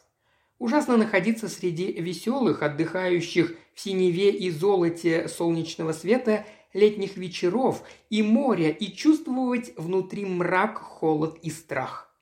Ужасно 0.58 0.96
находиться 0.96 1.48
среди 1.48 1.92
веселых, 1.92 2.62
отдыхающих 2.62 3.54
в 3.74 3.80
синеве 3.80 4.30
и 4.30 4.50
золоте 4.50 5.28
солнечного 5.28 5.92
света– 5.92 6.46
летних 6.72 7.16
вечеров 7.16 7.82
и 8.08 8.22
моря 8.22 8.70
и 8.70 8.92
чувствовать 8.92 9.72
внутри 9.76 10.24
мрак, 10.24 10.78
холод 10.78 11.38
и 11.42 11.50
страх. 11.50 12.14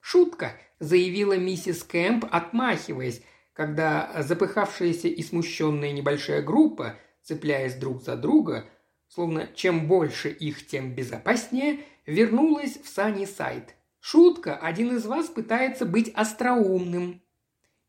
«Шутка»,– 0.00 0.52
заявила 0.80 1.36
миссис 1.36 1.82
Кэмп, 1.84 2.26
отмахиваясь, 2.30 3.22
когда 3.52 4.22
запыхавшаяся 4.22 5.08
и 5.08 5.22
смущенная 5.22 5.92
небольшая 5.92 6.42
группа, 6.42 6.96
цепляясь 7.22 7.74
друг 7.74 8.02
за 8.02 8.16
друга, 8.16 8.66
словно 9.14 9.48
чем 9.54 9.86
больше 9.86 10.28
их, 10.28 10.66
тем 10.66 10.92
безопаснее, 10.92 11.80
вернулась 12.04 12.78
в 12.82 12.88
Сани 12.88 13.26
Сайт. 13.26 13.76
«Шутка, 14.00 14.56
один 14.56 14.96
из 14.96 15.06
вас 15.06 15.28
пытается 15.28 15.86
быть 15.86 16.10
остроумным». 16.14 17.22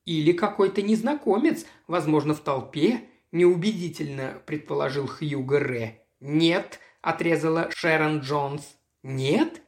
«Или 0.05 0.33
какой-то 0.33 0.81
незнакомец, 0.83 1.65
возможно, 1.87 2.35
в 2.35 2.41
толпе, 2.41 3.01
неубедительно 3.31 4.39
предположил 4.45 5.07
Хьюго 5.07 5.59
Ре. 5.59 6.05
«Нет»,– 6.19 6.79
отрезала 7.01 7.69
Шерон 7.71 8.19
Джонс. 8.19 8.77
«Нет?» 9.01 9.61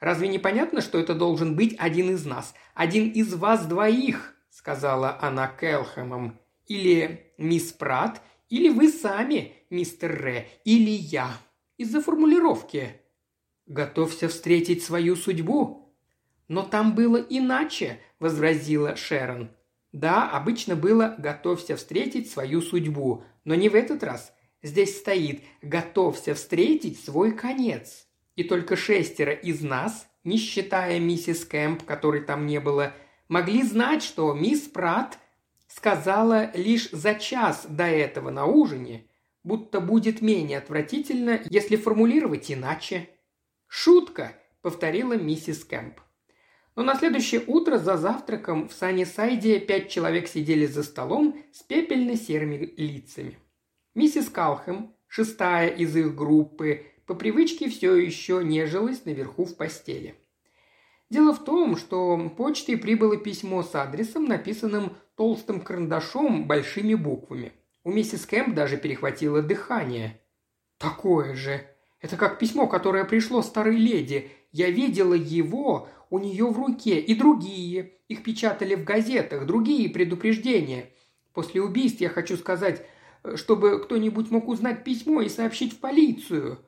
«Разве 0.00 0.28
не 0.28 0.38
понятно, 0.38 0.82
что 0.82 0.98
это 1.00 1.14
должен 1.14 1.56
быть 1.56 1.74
один 1.78 2.10
из 2.10 2.26
нас? 2.26 2.54
Один 2.74 3.10
из 3.10 3.34
вас 3.34 3.64
двоих»,– 3.66 4.34
сказала 4.50 5.18
она 5.20 5.48
Келхэмом. 5.48 6.38
«Или 6.66 7.32
мисс 7.38 7.72
Пратт, 7.72 8.20
или 8.48 8.68
вы 8.68 8.90
сами, 8.90 9.52
мистер 9.70 10.20
Ре, 10.20 10.48
или 10.64 10.90
я. 10.90 11.30
Из-за 11.76 12.00
формулировки». 12.00 13.00
«Готовься 13.66 14.28
встретить 14.28 14.82
свою 14.82 15.16
судьбу?» 15.16 15.94
«Но 16.48 16.62
там 16.62 16.94
было 16.94 17.16
иначе»,– 17.16 17.98
возразила 18.18 18.96
Шерон. 18.96 19.50
Да, 19.94 20.28
обычно 20.28 20.74
было 20.74 21.14
«готовься 21.18 21.76
встретить 21.76 22.28
свою 22.28 22.60
судьбу», 22.60 23.22
но 23.44 23.54
не 23.54 23.68
в 23.68 23.76
этот 23.76 24.02
раз. 24.02 24.32
Здесь 24.60 24.98
стоит 24.98 25.42
«готовься 25.62 26.34
встретить 26.34 26.98
свой 26.98 27.30
конец». 27.32 28.08
И 28.34 28.42
только 28.42 28.74
шестеро 28.74 29.32
из 29.32 29.62
нас, 29.62 30.08
не 30.24 30.36
считая 30.36 30.98
миссис 30.98 31.44
Кэмп, 31.44 31.84
которой 31.84 32.22
там 32.22 32.44
не 32.44 32.58
было, 32.58 32.92
могли 33.28 33.62
знать, 33.62 34.02
что 34.02 34.34
мисс 34.34 34.62
Пратт 34.62 35.18
сказала 35.76 36.52
лишь 36.54 36.90
за 36.90 37.14
час 37.14 37.66
до 37.68 37.84
этого 37.84 38.30
на 38.30 38.46
ужине, 38.46 39.08
будто 39.42 39.80
будет 39.80 40.22
менее 40.22 40.58
отвратительно, 40.58 41.40
если 41.50 41.76
формулировать 41.76 42.50
иначе. 42.50 43.10
«Шутка»,— 43.66 44.38
повторила 44.62 45.14
миссис 45.14 45.64
Кэмп. 45.64 45.98
Но 46.76 46.82
на 46.84 46.94
следующее 46.94 47.42
утро 47.46 47.78
за 47.78 47.96
завтраком 47.96 48.68
в 48.68 48.72
Саннисайде 48.72 49.58
пять 49.58 49.90
человек 49.90 50.28
сидели 50.28 50.66
за 50.66 50.84
столом 50.84 51.42
с 51.52 51.62
пепельно-серыми 51.62 52.72
лицами. 52.76 53.38
Миссис 53.94 54.28
Калхэм, 54.28 54.94
шестая 55.08 55.68
из 55.68 55.96
их 55.96 56.14
группы, 56.14 56.86
по 57.06 57.14
привычке 57.14 57.68
все 57.68 57.96
еще 57.96 58.42
нежилась 58.44 59.04
наверху 59.04 59.44
в 59.44 59.56
постели. 59.56 60.14
Дело 61.10 61.34
в 61.34 61.44
том, 61.44 61.76
что 61.76 62.32
почтой 62.36 62.76
прибыло 62.76 63.16
письмо 63.16 63.62
с 63.62 63.74
адресом, 63.74 64.24
написанным 64.24 64.96
толстым 65.16 65.60
карандашом 65.60 66.46
большими 66.46 66.94
буквами. 66.94 67.52
У 67.84 67.92
миссис 67.92 68.24
Кэмп 68.26 68.54
даже 68.54 68.78
перехватило 68.78 69.42
дыхание. 69.42 70.20
«Такое 70.78 71.34
же! 71.34 71.66
Это 72.00 72.16
как 72.16 72.38
письмо, 72.38 72.66
которое 72.66 73.04
пришло 73.04 73.42
старой 73.42 73.76
леди. 73.76 74.30
Я 74.52 74.70
видела 74.70 75.14
его 75.14 75.88
у 76.10 76.18
нее 76.18 76.46
в 76.46 76.58
руке, 76.58 76.98
и 77.00 77.14
другие. 77.14 77.92
Их 78.08 78.22
печатали 78.22 78.74
в 78.74 78.84
газетах, 78.84 79.46
другие 79.46 79.88
предупреждения. 79.90 80.90
После 81.32 81.62
убийств 81.62 82.00
я 82.00 82.08
хочу 82.08 82.36
сказать, 82.36 82.86
чтобы 83.34 83.82
кто-нибудь 83.82 84.30
мог 84.30 84.48
узнать 84.48 84.84
письмо 84.84 85.20
и 85.20 85.28
сообщить 85.28 85.74
в 85.74 85.80
полицию». 85.80 86.58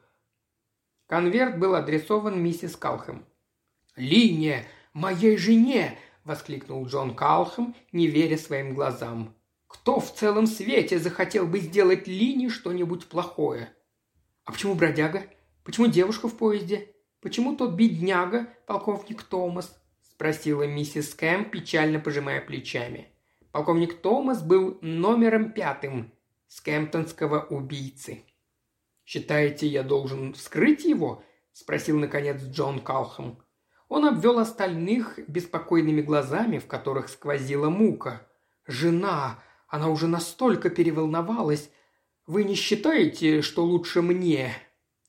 Конверт 1.06 1.58
был 1.58 1.74
адресован 1.74 2.42
миссис 2.42 2.76
Калхэм. 2.76 3.24
«Линия! 3.96 4.66
Моей 4.92 5.38
жене!»– 5.38 5.98
воскликнул 6.24 6.86
Джон 6.86 7.14
Калхэм, 7.14 7.74
не 7.92 8.06
веря 8.06 8.36
своим 8.36 8.74
глазам. 8.74 9.34
«Кто 9.66 10.00
в 10.00 10.14
целом 10.14 10.46
свете 10.46 10.98
захотел 10.98 11.46
бы 11.46 11.60
сделать 11.60 12.06
Лине 12.06 12.50
что-нибудь 12.50 13.06
плохое?» 13.06 13.72
«А 14.44 14.52
почему 14.52 14.74
бродяга? 14.74 15.24
Почему 15.64 15.86
девушка 15.86 16.28
в 16.28 16.36
поезде? 16.36 16.94
Почему 17.22 17.56
тот 17.56 17.72
бедняга, 17.72 18.48
полковник 18.66 19.22
Томас?»– 19.22 19.74
спросила 20.02 20.64
миссис 20.64 21.14
Кэм, 21.14 21.50
печально 21.50 21.98
пожимая 21.98 22.42
плечами. 22.42 23.08
Полковник 23.50 24.02
Томас 24.02 24.42
был 24.42 24.78
номером 24.82 25.52
пятым. 25.52 26.12
скэмптонского 26.48 27.46
убийцы. 27.46 28.24
«Считаете, 29.06 29.66
я 29.66 29.82
должен 29.82 30.34
вскрыть 30.34 30.84
его?»– 30.84 31.24
спросил, 31.52 31.98
наконец, 31.98 32.42
Джон 32.42 32.80
Калхам. 32.80 33.42
Он 33.88 34.04
обвел 34.04 34.38
остальных 34.38 35.18
беспокойными 35.28 36.02
глазами, 36.02 36.58
в 36.58 36.66
которых 36.66 37.08
сквозила 37.08 37.70
мука. 37.70 38.26
«Жена! 38.66 39.42
Она 39.68 39.88
уже 39.88 40.08
настолько 40.08 40.70
переволновалась! 40.70 41.70
Вы 42.26 42.42
не 42.44 42.54
считаете, 42.54 43.42
что 43.42 43.64
лучше 43.64 44.02
мне? 44.02 44.52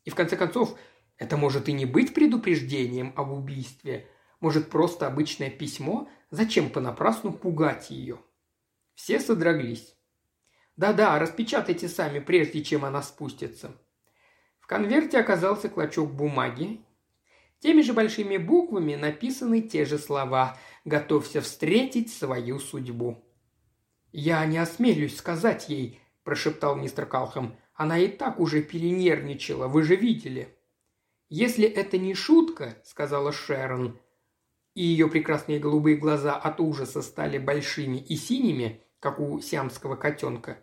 И 0.04 0.12
в 0.12 0.16
конце 0.16 0.38
концов, 0.38 0.78
это 1.18 1.36
может 1.38 1.68
и 1.68 1.74
не 1.74 1.86
быть 1.86 2.14
предупреждением 2.14 3.14
об 3.16 3.32
убийстве. 3.32 4.08
Может, 4.40 4.70
просто 4.70 5.08
обычное 5.08 5.50
письмо? 5.50 6.08
Зачем 6.30 6.70
понапрасну 6.70 7.34
пугать 7.34 7.90
ее?» 7.90 8.20
Все 8.94 9.20
содроглись. 9.20 9.96
«Да-да, 10.76 11.18
распечатайте 11.18 11.88
сами, 11.88 12.20
прежде 12.20 12.64
чем 12.64 12.86
она 12.86 13.02
спустится». 13.02 13.72
В 14.60 14.68
конверте 14.68 15.18
оказался 15.20 15.70
клочок 15.70 16.14
бумаги. 16.14 16.86
Теми 17.60 17.82
же 17.82 17.94
большими 17.94 18.38
буквами 18.38 18.96
написаны 18.96 19.62
те 19.62 19.86
же 19.86 19.98
слова 19.98 20.58
«Готовься 20.86 21.42
встретить 21.42 22.14
свою 22.14 22.60
судьбу». 22.60 23.24
«Я 24.12 24.46
не 24.46 24.58
осмелюсь 24.58 25.18
сказать 25.18 25.70
ей»,– 25.70 26.00
прошептал 26.24 26.76
мистер 26.76 27.06
Калхам. 27.06 27.56
«Она 27.74 27.98
и 27.98 28.08
так 28.08 28.40
уже 28.40 28.62
перенервничала, 28.62 29.68
вы 29.68 29.84
же 29.84 29.96
видели». 29.96 30.56
«Если 31.30 31.66
это 31.66 31.98
не 31.98 32.14
шутка»,– 32.14 32.78
сказала 32.86 33.34
Шерон, 33.34 34.00
и 34.78 34.84
ее 34.84 35.10
прекрасные 35.10 35.60
голубые 35.60 35.98
глаза 35.98 36.36
от 36.36 36.62
ужаса 36.62 37.02
стали 37.02 37.40
большими 37.40 37.98
и 37.98 38.16
синими, 38.16 38.84
как 39.00 39.20
у 39.20 39.42
сиамского 39.42 39.96
котенка, 39.96 40.60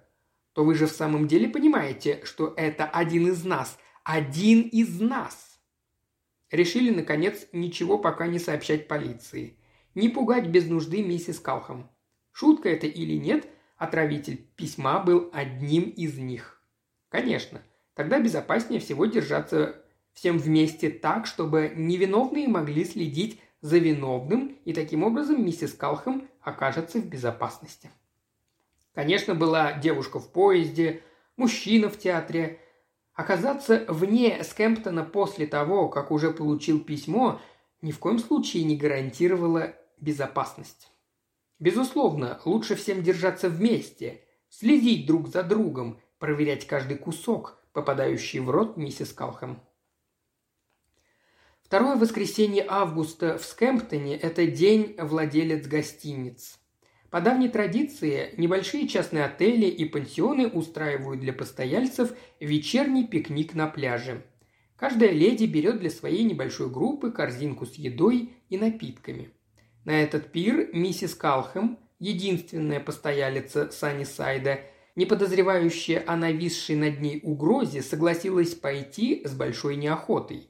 то 0.52 0.64
вы 0.64 0.76
же 0.76 0.86
в 0.86 0.92
самом 0.92 1.26
деле 1.26 1.48
понимаете, 1.48 2.20
что 2.24 2.54
это 2.56 2.86
один 2.86 3.26
из 3.26 3.44
нас, 3.44 3.76
один 4.04 4.62
из 4.62 5.00
нас. 5.00 5.53
Решили, 6.54 6.90
наконец, 6.90 7.48
ничего 7.50 7.98
пока 7.98 8.28
не 8.28 8.38
сообщать 8.38 8.86
полиции. 8.86 9.56
Не 9.96 10.08
пугать 10.08 10.46
без 10.46 10.68
нужды 10.68 11.02
миссис 11.02 11.40
Калхам. 11.40 11.90
Шутка 12.30 12.68
это 12.68 12.86
или 12.86 13.14
нет, 13.14 13.48
отравитель 13.76 14.36
письма 14.54 15.00
был 15.00 15.30
одним 15.32 15.90
из 15.90 16.16
них. 16.16 16.62
Конечно, 17.08 17.60
тогда 17.94 18.20
безопаснее 18.20 18.78
всего 18.78 19.06
держаться 19.06 19.82
всем 20.12 20.38
вместе 20.38 20.90
так, 20.90 21.26
чтобы 21.26 21.72
невиновные 21.74 22.46
могли 22.46 22.84
следить 22.84 23.40
за 23.60 23.78
виновным, 23.78 24.56
и 24.64 24.72
таким 24.72 25.02
образом 25.02 25.44
миссис 25.44 25.72
Калхам 25.72 26.28
окажется 26.40 27.00
в 27.00 27.04
безопасности. 27.04 27.90
Конечно, 28.94 29.34
была 29.34 29.72
девушка 29.72 30.20
в 30.20 30.30
поезде, 30.30 31.02
мужчина 31.36 31.88
в 31.88 31.98
театре, 31.98 32.60
Оказаться 33.14 33.84
вне 33.88 34.42
Скэмптона 34.42 35.04
после 35.04 35.46
того, 35.46 35.88
как 35.88 36.10
уже 36.10 36.32
получил 36.32 36.80
письмо, 36.80 37.40
ни 37.80 37.92
в 37.92 38.00
коем 38.00 38.18
случае 38.18 38.64
не 38.64 38.76
гарантировало 38.76 39.76
безопасность. 40.00 40.90
Безусловно, 41.60 42.40
лучше 42.44 42.74
всем 42.74 43.02
держаться 43.02 43.48
вместе, 43.48 44.24
следить 44.48 45.06
друг 45.06 45.28
за 45.28 45.44
другом, 45.44 46.00
проверять 46.18 46.66
каждый 46.66 46.98
кусок, 46.98 47.58
попадающий 47.72 48.40
в 48.40 48.50
рот 48.50 48.76
миссис 48.76 49.12
Калхэм. 49.12 49.60
Второе 51.62 51.96
воскресенье 51.96 52.66
августа 52.68 53.38
в 53.38 53.44
Скэмптоне– 53.44 54.16
это 54.18 54.46
день 54.46 54.96
владелец 54.98 55.66
гостиниц– 55.66 56.58
по 57.14 57.20
давней 57.20 57.48
традиции, 57.48 58.34
небольшие 58.38 58.88
частные 58.88 59.26
отели 59.26 59.66
и 59.66 59.84
пансионы 59.84 60.48
устраивают 60.48 61.20
для 61.20 61.32
постояльцев 61.32 62.12
вечерний 62.40 63.06
пикник 63.06 63.54
на 63.54 63.68
пляже. 63.68 64.24
Каждая 64.74 65.12
леди 65.12 65.44
берет 65.44 65.78
для 65.78 65.90
своей 65.90 66.24
небольшой 66.24 66.68
группы 66.68 67.12
корзинку 67.12 67.66
с 67.66 67.74
едой 67.74 68.32
и 68.48 68.58
напитками. 68.58 69.30
На 69.84 70.02
этот 70.02 70.32
пир 70.32 70.70
миссис 70.72 71.14
Калхэм, 71.14 71.78
единственная 72.00 72.80
постоялица 72.80 73.70
Саннисайда, 73.70 74.62
не 74.96 75.06
подозревающая 75.06 76.02
о 76.04 76.16
нависшей 76.16 76.74
над 76.74 77.00
ней 77.00 77.20
угрозе, 77.22 77.82
согласилась 77.82 78.56
пойти 78.56 79.22
с 79.24 79.32
большой 79.34 79.76
неохотой. 79.76 80.48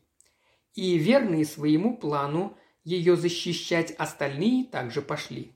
И 0.72 0.96
верные 0.96 1.44
своему 1.44 1.98
плану 1.98 2.56
ее 2.84 3.16
защищать 3.16 3.90
остальные 3.98 4.64
также 4.64 5.02
пошли. 5.02 5.53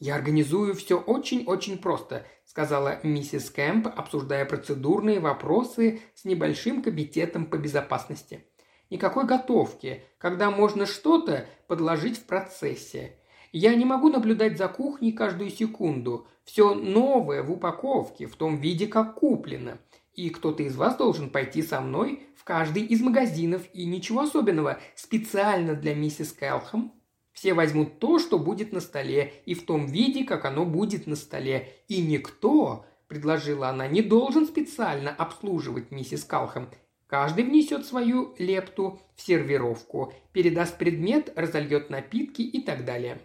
«Я 0.00 0.16
организую 0.16 0.74
все 0.74 0.98
очень-очень 0.98 1.78
просто»,– 1.78 2.26
сказала 2.44 2.98
миссис 3.04 3.48
Кэмп, 3.50 3.86
обсуждая 3.86 4.44
процедурные 4.44 5.20
вопросы 5.20 6.00
с 6.14 6.24
небольшим 6.24 6.82
комитетом 6.82 7.46
по 7.46 7.56
безопасности. 7.56 8.44
«Никакой 8.90 9.24
готовки, 9.24 10.02
когда 10.18 10.50
можно 10.50 10.86
что-то 10.86 11.46
подложить 11.68 12.18
в 12.18 12.24
процессе. 12.24 13.18
Я 13.52 13.74
не 13.76 13.84
могу 13.84 14.08
наблюдать 14.08 14.58
за 14.58 14.66
кухней 14.66 15.12
каждую 15.12 15.50
секунду. 15.50 16.26
Все 16.44 16.74
новое 16.74 17.42
в 17.44 17.52
упаковке, 17.52 18.26
в 18.26 18.34
том 18.34 18.56
виде, 18.56 18.88
как 18.88 19.14
куплено. 19.14 19.78
И 20.12 20.30
кто-то 20.30 20.64
из 20.64 20.76
вас 20.76 20.96
должен 20.96 21.30
пойти 21.30 21.62
со 21.62 21.80
мной 21.80 22.26
в 22.36 22.42
каждый 22.42 22.82
из 22.82 23.00
магазинов, 23.00 23.62
и 23.72 23.86
ничего 23.86 24.22
особенного, 24.22 24.80
специально 24.96 25.74
для 25.74 25.94
миссис 25.94 26.32
Кэлхэм 26.32 26.92
все 27.34 27.52
возьмут 27.52 27.98
то, 27.98 28.18
что 28.18 28.38
будет 28.38 28.72
на 28.72 28.80
столе, 28.80 29.34
и 29.44 29.54
в 29.54 29.66
том 29.66 29.86
виде, 29.86 30.24
как 30.24 30.44
оно 30.44 30.64
будет 30.64 31.06
на 31.06 31.16
столе. 31.16 31.68
И 31.88 32.00
никто, 32.00 32.86
предложила 33.08 33.68
она, 33.68 33.88
не 33.88 34.02
должен 34.02 34.46
специально 34.46 35.10
обслуживать 35.10 35.90
миссис 35.90 36.24
Калхэм. 36.24 36.70
Каждый 37.08 37.44
внесет 37.44 37.84
свою 37.84 38.34
лепту 38.38 39.00
в 39.16 39.20
сервировку, 39.20 40.14
передаст 40.32 40.78
предмет, 40.78 41.32
разольет 41.36 41.90
напитки 41.90 42.42
и 42.42 42.62
так 42.62 42.84
далее. 42.84 43.20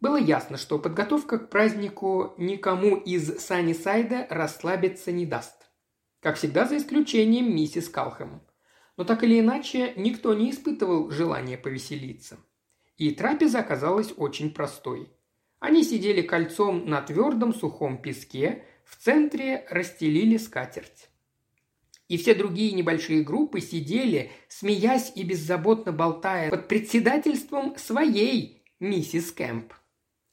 Было 0.00 0.16
ясно, 0.16 0.58
что 0.58 0.78
подготовка 0.78 1.38
к 1.38 1.50
празднику 1.50 2.34
никому 2.36 2.96
из 2.96 3.38
Саннисайда 3.38 4.26
расслабиться 4.28 5.12
не 5.12 5.24
даст. 5.24 5.54
Как 6.20 6.36
всегда, 6.36 6.66
за 6.66 6.76
исключением 6.78 7.54
миссис 7.54 7.88
Калхэм. 7.88 8.42
Но 8.96 9.04
так 9.04 9.22
или 9.22 9.40
иначе, 9.40 9.92
никто 9.96 10.34
не 10.34 10.50
испытывал 10.50 11.10
желания 11.10 11.56
повеселиться– 11.56 12.38
и 12.96 13.10
трапеза 13.10 13.60
оказалась 13.60 14.12
очень 14.16 14.52
простой. 14.52 15.10
Они 15.58 15.82
сидели 15.82 16.22
кольцом 16.22 16.88
на 16.88 17.00
твердом 17.00 17.54
сухом 17.54 18.00
песке, 18.00 18.64
в 18.84 18.96
центре 18.96 19.66
расстелили 19.70 20.36
скатерть. 20.36 21.08
И 22.08 22.18
все 22.18 22.34
другие 22.34 22.72
небольшие 22.72 23.22
группы 23.22 23.60
сидели, 23.60 24.30
смеясь 24.48 25.12
и 25.14 25.22
беззаботно 25.22 25.90
болтая 25.90 26.50
под 26.50 26.68
председательством 26.68 27.76
своей 27.78 28.62
миссис 28.78 29.32
Кэмп. 29.32 29.72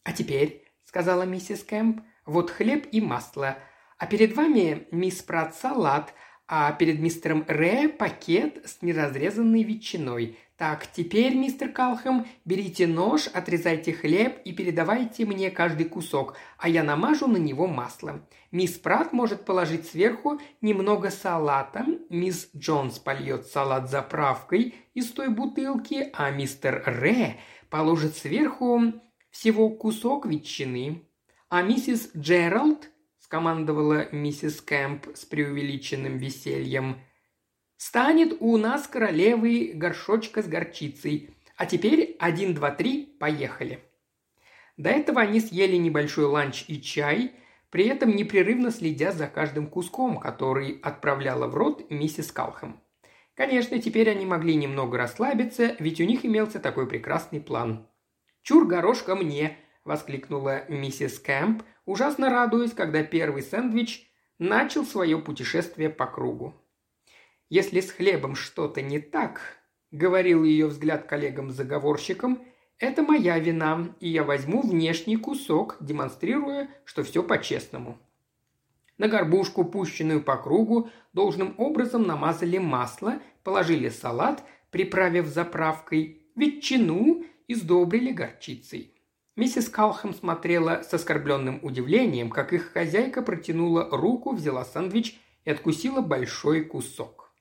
«А 0.04 0.12
теперь»,— 0.12 0.66
сказала 0.84 1.24
миссис 1.24 1.64
Кэмп,— 1.64 2.02
«вот 2.26 2.52
хлеб 2.52 2.88
и 2.92 3.00
масло, 3.00 3.58
а 3.98 4.08
перед 4.08 4.36
вами, 4.36 4.88
мисс 4.92 5.22
Прат, 5.22 5.56
салат, 5.56 6.14
а 6.54 6.74
перед 6.74 7.00
мистером 7.00 7.46
Ре 7.48 7.88
пакет 7.88 8.62
с 8.66 8.82
неразрезанной 8.82 9.64
ветчиной. 9.64 10.38
Так, 10.58 10.86
теперь, 10.86 11.34
мистер 11.34 11.70
Калхэм, 11.70 12.28
берите 12.44 12.88
нож, 12.88 13.28
отрезайте 13.28 13.94
хлеб 13.94 14.42
и 14.44 14.52
передавайте 14.52 15.26
мне 15.26 15.50
каждый 15.50 15.86
кусок, 15.86 16.36
а 16.58 16.68
я 16.68 16.84
намажу 16.84 17.28
на 17.28 17.38
него 17.38 17.68
маслом. 17.68 18.28
Мисс 18.52 18.74
Прат 18.74 19.14
может 19.14 19.46
положить 19.46 19.88
сверху 19.88 20.42
немного 20.60 21.10
салата, 21.10 21.86
мисс 22.10 22.50
Джонс 22.54 23.00
польет 23.00 23.46
салат 23.46 23.90
заправкой 23.90 24.76
из 24.94 25.10
той 25.12 25.30
бутылки, 25.30 26.10
а 26.12 26.32
мистер 26.32 26.84
Ре 26.86 27.38
положит 27.70 28.18
сверху 28.18 28.92
всего 29.30 29.70
кусок 29.70 30.26
ветчины. 30.26 31.08
А 31.48 31.62
миссис 31.62 32.12
Джеральд, 32.16 32.91
скомандовала 33.32 34.10
миссис 34.12 34.60
Кэмп 34.60 35.16
с 35.16 35.24
преувеличенным 35.24 36.18
весельем– 36.18 37.00
Станет 37.78 38.38
у 38.42 38.58
нас 38.58 38.88
королевой 38.88 39.72
горшочка 39.74 40.44
с 40.44 40.48
горчицей. 40.48 41.34
А 41.58 41.66
теперь 41.66 42.16
один, 42.20 42.54
два, 42.54 42.70
три, 42.70 43.18
поехали. 43.20 43.80
До 44.78 44.92
этого 44.92 45.22
они 45.22 45.40
съели 45.40 45.78
небольшой 45.78 46.26
ланч 46.26 46.66
и 46.68 46.80
чай, 46.80 47.32
при 47.72 47.88
этом 47.88 48.16
непрерывно 48.16 48.70
следя 48.70 49.12
за 49.12 49.26
каждым 49.26 49.66
куском, 49.66 50.20
который 50.20 50.80
отправляла 50.84 51.48
в 51.48 51.56
рот 51.56 51.90
миссис 51.90 52.32
Калхэм. 52.32 52.80
Конечно, 53.34 53.82
теперь 53.82 54.12
они 54.12 54.28
могли 54.28 54.54
немного 54.54 55.00
расслабиться, 55.00 55.76
ведь 55.80 56.00
у 56.00 56.04
них 56.04 56.24
имелся 56.24 56.60
такой 56.60 56.86
прекрасный 56.86 57.42
план. 57.42 57.88
«Чур 58.44 58.68
горошка 58.68 59.16
мне!»– 59.16 59.58
воскликнула 59.86 60.66
миссис 60.70 61.18
Кэмп, 61.18 61.64
ужасно 61.92 62.30
радуясь, 62.30 62.74
когда 62.74 63.04
первый 63.04 63.44
сэндвич 63.44 64.10
начал 64.40 64.86
свое 64.86 65.18
путешествие 65.18 65.90
по 65.90 66.08
кругу. 66.08 66.56
Если 67.50 67.82
с 67.82 67.92
хлебом 67.92 68.36
что-то 68.36 68.82
не 68.82 69.00
так, 69.00 69.42
говорил 69.92 70.44
ее 70.44 70.68
взгляд 70.68 71.06
коллегам-заговорщикам, 71.06 72.42
это 72.80 73.04
моя 73.04 73.38
вина, 73.38 73.94
и 74.00 74.10
я 74.10 74.24
возьму 74.24 74.62
внешний 74.62 75.18
кусок, 75.18 75.78
демонстрируя, 75.82 76.70
что 76.86 77.04
все 77.04 77.22
по-честному. 77.22 78.00
На 78.98 79.08
горбушку, 79.08 79.66
пущенную 79.66 80.24
по 80.24 80.38
кругу, 80.38 80.90
должным 81.14 81.54
образом 81.58 82.04
намазали 82.04 82.58
масло, 82.58 83.20
положили 83.44 83.90
салат, 83.90 84.44
приправив 84.72 85.28
заправкой, 85.28 86.24
ветчину 86.36 87.26
и 87.48 87.54
сдобрили 87.54 88.12
горчицей. 88.12 88.91
Миссис 89.38 89.70
Калхэм 89.70 90.14
смотрела 90.14 90.82
с 90.84 90.94
оскорбленным 90.94 91.62
удивлением, 91.64 92.30
как 92.30 92.52
их 92.52 92.74
хозяйка 92.74 93.22
протянула 93.22 93.88
руку, 93.90 94.34
взяла 94.34 94.66
сэндвич 94.66 95.18
и 95.46 95.52
откусила 95.52 96.02
большой 96.02 96.66
кусок. 96.66 97.34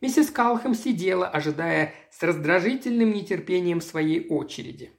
Миссис 0.00 0.30
Калхэм 0.30 0.74
сидела, 0.74 1.28
ожидая 1.28 1.94
с 2.10 2.20
раздражительным 2.24 3.12
нетерпением 3.12 3.80
своей 3.80 4.26
очереди. 4.28 4.90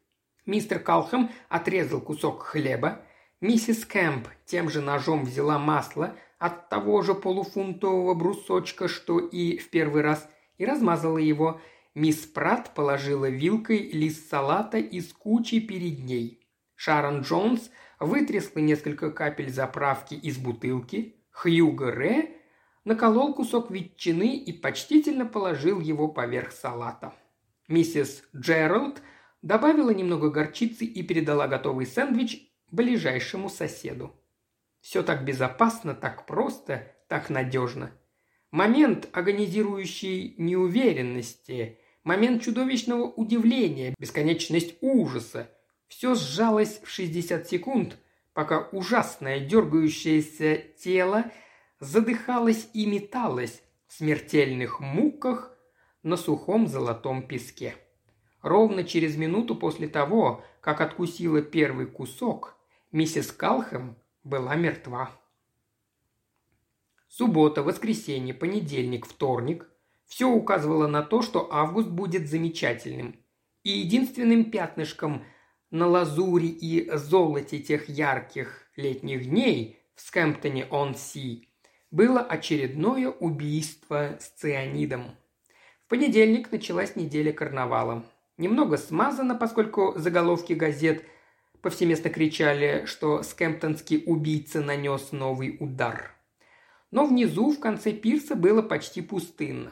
Мистер 0.46 0.80
Калхэм 0.80 1.32
отрезал 1.50 2.00
кусок 2.00 2.44
хлеба, 2.44 3.02
миссис 3.42 3.86
Кэмп 3.86 4.30
тем 4.46 4.70
же 4.70 4.82
ножом 4.82 5.26
взяла 5.26 5.60
масло 5.60 6.16
от 6.40 6.70
того 6.70 7.02
же 7.02 7.14
полуфунтового 7.14 8.14
брусочка, 8.14 8.88
что 8.88 9.20
и 9.20 9.58
в 9.58 9.70
первый 9.70 10.02
раз, 10.02 10.30
и 10.58 10.66
размазала 10.66 11.18
его– 11.18 11.60
Мисс 11.96 12.26
Пратт 12.26 12.74
положила 12.74 13.30
вилкой 13.30 13.90
лист 13.90 14.30
салата 14.30 14.78
из 14.78 15.14
кучи 15.14 15.62
перед 15.62 16.04
ней. 16.04 16.46
Шарон 16.76 17.22
Джонс 17.22 17.72
вытрясла 18.02 18.60
несколько 18.60 19.12
капель 19.12 19.50
заправки 19.50 20.14
из 20.14 20.38
бутылки. 20.38 21.16
Хьюго 21.32 21.92
Ре 21.92 22.36
наколол 22.84 23.34
кусок 23.34 23.72
ветчины 23.72 24.36
и 24.36 24.52
почтительно 24.52 25.26
положил 25.26 25.80
его 25.80 26.10
поверх 26.10 26.52
салата. 26.52 27.14
Миссис 27.70 28.24
Джеральд 28.36 29.02
добавила 29.42 29.92
немного 29.92 30.30
горчицы 30.30 30.84
и 30.84 31.02
передала 31.02 31.48
готовый 31.48 31.86
сэндвич 31.86 32.52
ближайшему 32.72 33.48
соседу. 33.48 34.14
Все 34.82 35.02
так 35.02 35.24
безопасно, 35.24 35.96
так 35.96 36.26
просто, 36.26 36.94
так 37.08 37.30
надежно. 37.30 37.92
Момент 38.52 39.08
агонизирующей 39.14 40.36
неуверенности, 40.38 41.80
момент 42.06 42.44
чудовищного 42.44 43.04
удивления, 43.04 43.94
бесконечность 44.00 44.76
ужаса. 44.80 45.50
Все 45.88 46.16
сжалось 46.16 46.80
в 46.82 46.90
60 46.90 47.48
секунд, 47.50 47.98
пока 48.34 48.70
ужасное 48.72 49.40
дергающееся 49.42 50.64
тело 50.78 51.26
задыхалось 51.80 52.70
и 52.74 52.86
металось 52.86 53.62
в 53.88 53.94
смертельных 53.94 54.80
муках 54.80 55.52
на 56.04 56.16
сухом 56.16 56.68
золотом 56.68 57.28
песке. 57.28 57.76
Ровно 58.42 58.84
через 58.84 59.18
минуту 59.18 59.56
после 59.56 59.88
того, 59.88 60.44
как 60.62 60.82
откусила 60.82 61.42
первый 61.42 61.88
кусок, 61.88 62.56
миссис 62.92 63.32
Калхэм 63.32 63.98
была 64.24 64.56
мертва. 64.56 65.12
Суббота, 67.08 67.64
воскресенье, 67.64 68.34
понедельник, 68.34 69.08
вторник– 69.08 69.68
все 70.08 70.30
указывало 70.30 70.88
на 70.88 71.02
то, 71.02 71.22
что 71.22 71.52
август 71.52 71.90
будет 71.90 72.30
замечательным. 72.30 73.16
И 73.64 73.72
единственным 73.72 74.52
пятнышком 74.52 75.24
на 75.72 75.88
лазури 75.88 76.48
и 76.48 76.90
золоте 76.96 77.60
тех 77.60 77.90
ярких 77.90 78.68
летних 78.76 79.28
дней 79.28 79.80
в 79.96 80.02
Скэмптоне-он-Си 80.02 81.50
было 81.92 82.22
очередное 82.22 83.10
убийство 83.10 84.18
с 84.20 84.30
цианидом. 84.30 85.16
В 85.86 85.90
понедельник 85.90 86.52
началась 86.52 86.96
неделя 86.96 87.32
карнавала. 87.32 88.04
Немного 88.38 88.78
смазано, 88.78 89.36
поскольку 89.36 89.94
заголовки 89.96 90.54
газет 90.54 91.06
повсеместно 91.62 92.10
кричали, 92.10 92.86
что 92.86 93.24
скэмптонский 93.24 94.04
убийца 94.06 94.62
нанес 94.62 95.12
новый 95.12 95.58
удар. 95.60 96.12
Но 96.92 97.06
внизу, 97.06 97.52
в 97.52 97.60
конце 97.60 97.92
пирса, 97.92 98.36
было 98.36 98.62
почти 98.62 99.02
пустынно. 99.02 99.72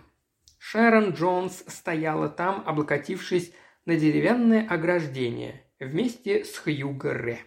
Шерон 0.66 1.10
Джонс 1.10 1.66
стояла 1.68 2.30
там, 2.30 2.64
облокотившись 2.66 3.52
на 3.86 3.98
деревянное 3.98 4.66
ограждение, 4.66 5.62
вместе 5.78 6.46
с 6.46 6.58
Хьюго 6.58 7.14
Ре. 7.14 7.40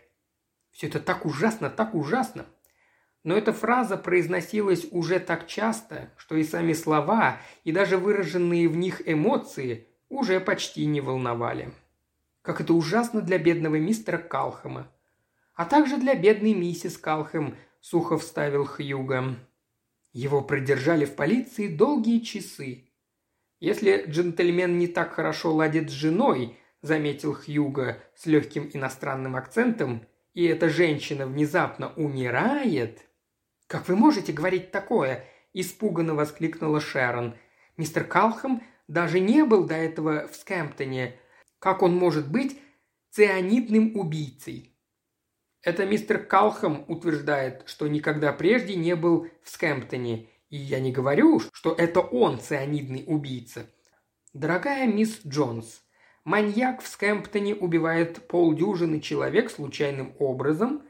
Все 0.70 0.88
это 0.88 1.00
так 1.00 1.24
ужасно, 1.24 1.70
так 1.70 1.94
ужасно. 1.94 2.44
Но 3.24 3.34
эта 3.34 3.54
фраза 3.54 3.96
произносилась 3.96 4.86
уже 4.90 5.18
так 5.18 5.46
часто, 5.46 6.12
что 6.18 6.36
и 6.36 6.44
сами 6.44 6.74
слова, 6.74 7.40
и 7.64 7.72
даже 7.72 7.96
выраженные 7.96 8.68
в 8.68 8.76
них 8.76 9.00
эмоции 9.08 9.88
уже 10.10 10.38
почти 10.38 10.84
не 10.84 11.00
волновали. 11.00 11.72
Как 12.42 12.60
это 12.60 12.74
ужасно 12.74 13.22
для 13.22 13.38
бедного 13.38 13.76
мистера 13.76 14.18
Калхэма. 14.18 14.92
А 15.54 15.64
также 15.64 15.96
для 15.96 16.14
бедной 16.14 16.52
миссис 16.52 16.98
Калхэм, 16.98 17.56
сухо 17.80 18.18
вставил 18.18 18.66
Хьюго. 18.66 19.36
Его 20.12 20.42
продержали 20.42 21.06
в 21.06 21.16
полиции 21.16 21.74
долгие 21.74 22.18
часы, 22.18 22.85
«Если 23.58 24.04
джентльмен 24.06 24.78
не 24.78 24.86
так 24.86 25.12
хорошо 25.12 25.54
ладит 25.54 25.90
с 25.90 25.92
женой»,– 25.92 26.58
заметил 26.82 27.34
Хьюго 27.34 28.02
с 28.14 28.26
легким 28.26 28.70
иностранным 28.72 29.34
акцентом, 29.34 30.06
«и 30.34 30.44
эта 30.44 30.68
женщина 30.68 31.26
внезапно 31.26 31.92
умирает...» 31.94 33.06
«Как 33.66 33.88
вы 33.88 33.96
можете 33.96 34.32
говорить 34.32 34.70
такое?»– 34.70 35.24
испуганно 35.54 36.14
воскликнула 36.14 36.80
Шерон. 36.80 37.34
«Мистер 37.76 38.04
Калхэм 38.04 38.62
даже 38.88 39.20
не 39.20 39.42
был 39.44 39.64
до 39.64 39.74
этого 39.74 40.28
в 40.28 40.36
Скэмптоне. 40.36 41.18
Как 41.58 41.82
он 41.82 41.96
может 41.96 42.30
быть 42.30 42.60
цианидным 43.10 43.96
убийцей?» 43.96 44.76
Это 45.62 45.84
мистер 45.84 46.24
Калхэм 46.24 46.84
утверждает, 46.86 47.64
что 47.66 47.88
никогда 47.88 48.32
прежде 48.32 48.76
не 48.76 48.94
был 48.94 49.28
в 49.42 49.48
Скэмптоне 49.50 50.28
и 50.50 50.56
я 50.56 50.80
не 50.80 50.92
говорю, 50.92 51.40
что 51.52 51.72
это 51.72 52.00
он 52.00 52.40
цианидный 52.40 53.04
убийца. 53.06 53.70
Дорогая 54.32 54.86
мисс 54.86 55.20
Джонс, 55.26 55.82
маньяк 56.24 56.82
в 56.82 56.88
Скэмптоне 56.88 57.54
убивает 57.54 58.28
полдюжины 58.28 59.00
человек 59.00 59.50
случайным 59.50 60.14
образом, 60.18 60.82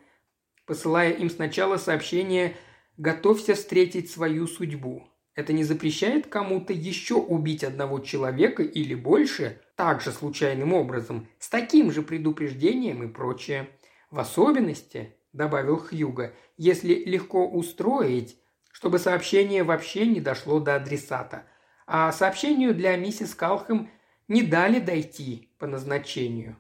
посылая 0.66 1.12
им 1.12 1.31
сначала 1.31 1.77
сообщение 1.77 2.57
«Готовься 2.97 3.55
встретить 3.55 4.11
свою 4.11 4.47
судьбу». 4.47 5.09
Это 5.35 5.53
не 5.53 5.64
запрещает 5.64 6.27
кому-то 6.29 6.73
еще 6.73 7.16
убить 7.16 7.62
одного 7.62 8.01
человека 8.01 8.62
или 8.62 8.95
больше, 8.95 9.61
также 9.77 10.11
случайным 10.11 10.73
образом, 10.73 11.29
с 11.38 11.51
таким 11.51 11.92
же 11.92 12.01
предупреждением 12.01 13.03
и 13.05 13.12
прочее. 13.12 13.69
В 14.11 14.19
особенности, 14.19 15.14
добавил 15.35 15.77
Хьюга, 15.77 16.35
если 16.57 16.95
легко 16.95 17.47
устроить 17.47 18.38
чтобы 18.76 18.98
сообщение 18.98 19.62
вообще 19.62 20.06
не 20.06 20.20
дошло 20.20 20.60
до 20.60 20.76
адресата. 20.76 21.44
А 21.86 22.12
сообщению 22.12 22.74
для 22.74 22.94
миссис 22.98 23.34
Калхэм 23.34 23.88
не 24.28 24.42
дали 24.42 24.80
дойти 24.80 25.48
по 25.58 25.66
назначению. 25.66 26.58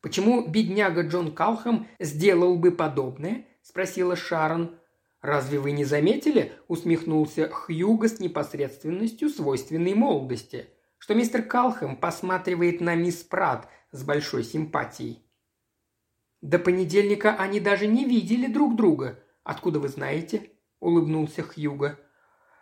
«Почему 0.00 0.44
бедняга 0.48 1.02
Джон 1.02 1.32
Калхэм 1.32 1.86
сделал 2.00 2.56
бы 2.56 2.72
подобное?»– 2.72 3.46
спросила 3.62 4.16
Шарон. 4.16 4.80
«Разве 5.20 5.60
вы 5.60 5.70
не 5.70 5.84
заметили?»– 5.84 6.54
усмехнулся 6.66 7.48
Хьюго 7.50 8.08
с 8.08 8.18
непосредственностью, 8.18 9.28
свойственной 9.28 9.94
молодости, 9.94 10.70
что 10.98 11.14
мистер 11.14 11.42
Калхэм 11.42 11.98
посматривает 11.98 12.80
на 12.80 12.96
мисс 12.96 13.22
Прат 13.22 13.68
с 13.92 14.02
большой 14.02 14.42
симпатией. 14.42 15.22
До 16.42 16.58
понедельника 16.58 17.36
они 17.36 17.60
даже 17.60 17.86
не 17.86 18.04
видели 18.04 18.48
друг 18.48 18.74
друга. 18.74 19.20
Откуда 19.44 19.78
вы 19.78 19.86
знаете?»– 19.86 20.50
улыбнулся 20.80 21.42
Хьюго. 21.42 21.98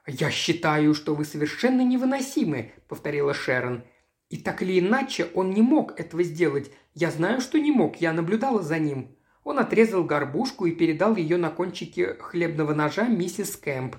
«Я 0.06 0.30
считаю, 0.30 0.94
что 0.94 1.14
вы 1.14 1.24
совершенно 1.24 1.82
невыносимы»,– 1.82 2.72
повторила 2.88 3.32
Шерон. 3.32 3.84
«И 4.28 4.36
так 4.36 4.62
или 4.62 4.78
иначе 4.78 5.28
он 5.34 5.50
не 5.50 5.62
мог 5.62 5.98
этого 5.98 6.22
сделать. 6.22 6.70
Я 6.94 7.10
знаю, 7.10 7.40
что 7.40 7.58
не 7.58 7.72
мог, 7.72 7.96
я 7.96 8.12
наблюдала 8.12 8.62
за 8.62 8.78
ним». 8.78 9.16
Он 9.44 9.58
отрезал 9.58 10.04
горбушку 10.04 10.66
и 10.66 10.72
передал 10.72 11.16
ее 11.16 11.36
на 11.36 11.50
кончике 11.50 12.14
хлебного 12.14 12.74
ножа 12.74 13.06
миссис 13.08 13.56
Кэмп. 13.56 13.96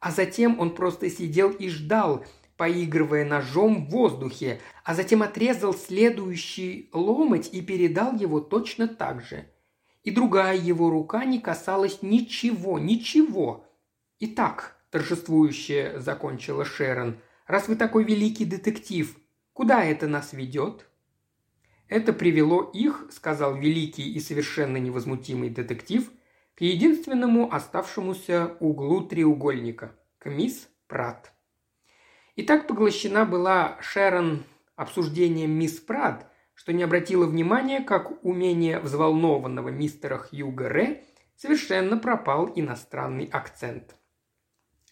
А 0.00 0.10
затем 0.10 0.60
он 0.60 0.74
просто 0.74 1.08
сидел 1.08 1.50
и 1.50 1.68
ждал, 1.68 2.24
поигрывая 2.56 3.24
ножом 3.24 3.86
в 3.86 3.90
воздухе, 3.90 4.60
а 4.84 4.94
затем 4.94 5.22
отрезал 5.22 5.74
следующий 5.74 6.90
ломоть 6.92 7.48
и 7.52 7.62
передал 7.62 8.14
его 8.14 8.40
точно 8.40 8.86
так 8.86 9.22
же 9.22 9.46
и 10.02 10.10
другая 10.10 10.56
его 10.56 10.90
рука 10.90 11.24
не 11.24 11.40
касалась 11.40 12.02
ничего, 12.02 12.78
ничего. 12.78 13.66
«Итак»,– 14.20 14.76
торжествующе 14.90 15.94
закончила 15.98 16.64
Шерон,– 16.64 17.18
«раз 17.46 17.68
вы 17.68 17.76
такой 17.76 18.04
великий 18.04 18.44
детектив, 18.44 19.16
куда 19.52 19.84
это 19.84 20.06
нас 20.06 20.32
ведет?» 20.32 20.86
Это 21.88 22.12
привело 22.12 22.62
их, 22.62 23.06
сказал 23.10 23.54
великий 23.54 24.14
и 24.14 24.18
совершенно 24.18 24.78
невозмутимый 24.78 25.50
детектив, 25.50 26.10
к 26.54 26.62
единственному 26.62 27.52
оставшемуся 27.52 28.56
углу 28.60 29.02
треугольника– 29.02 29.94
к 30.18 30.26
мисс 30.30 30.68
Прат. 30.86 31.32
И 32.36 32.42
так 32.42 32.66
поглощена 32.66 33.24
была 33.24 33.78
Шерон 33.82 34.44
обсуждением 34.76 35.50
мисс 35.50 35.80
Прат, 35.80 36.31
что 36.54 36.72
не 36.72 36.82
обратила 36.82 37.26
внимания, 37.26 37.80
как 37.80 38.24
умение 38.24 38.78
взволнованного 38.78 39.68
мистера 39.68 40.18
Хьюга 40.18 40.68
Ре 40.68 41.04
совершенно 41.36 41.96
пропал 41.96 42.52
иностранный 42.54 43.26
акцент. 43.26 43.96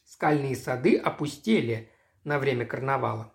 Скальные 0.04 0.56
сады 0.56 0.96
опустели 0.96 1.90
на 2.24 2.38
время 2.38 2.66
карнавала. 2.66 3.34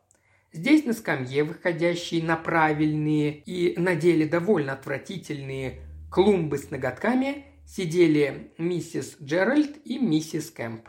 Здесь 0.52 0.86
на 0.86 0.94
скамье, 0.94 1.44
выходящие 1.44 2.24
на 2.24 2.38
правильные 2.38 3.40
и 3.40 3.78
на 3.80 3.96
деле 3.96 4.26
довольно 4.26 4.74
отвратительные 4.74 5.82
клумбы 6.12 6.58
с 6.58 6.72
ноготками, 6.72 7.46
сидели 7.66 8.54
миссис 8.58 9.18
Джеральд 9.22 9.78
и 9.86 9.98
миссис 9.98 10.52
Кэмп. 10.52 10.88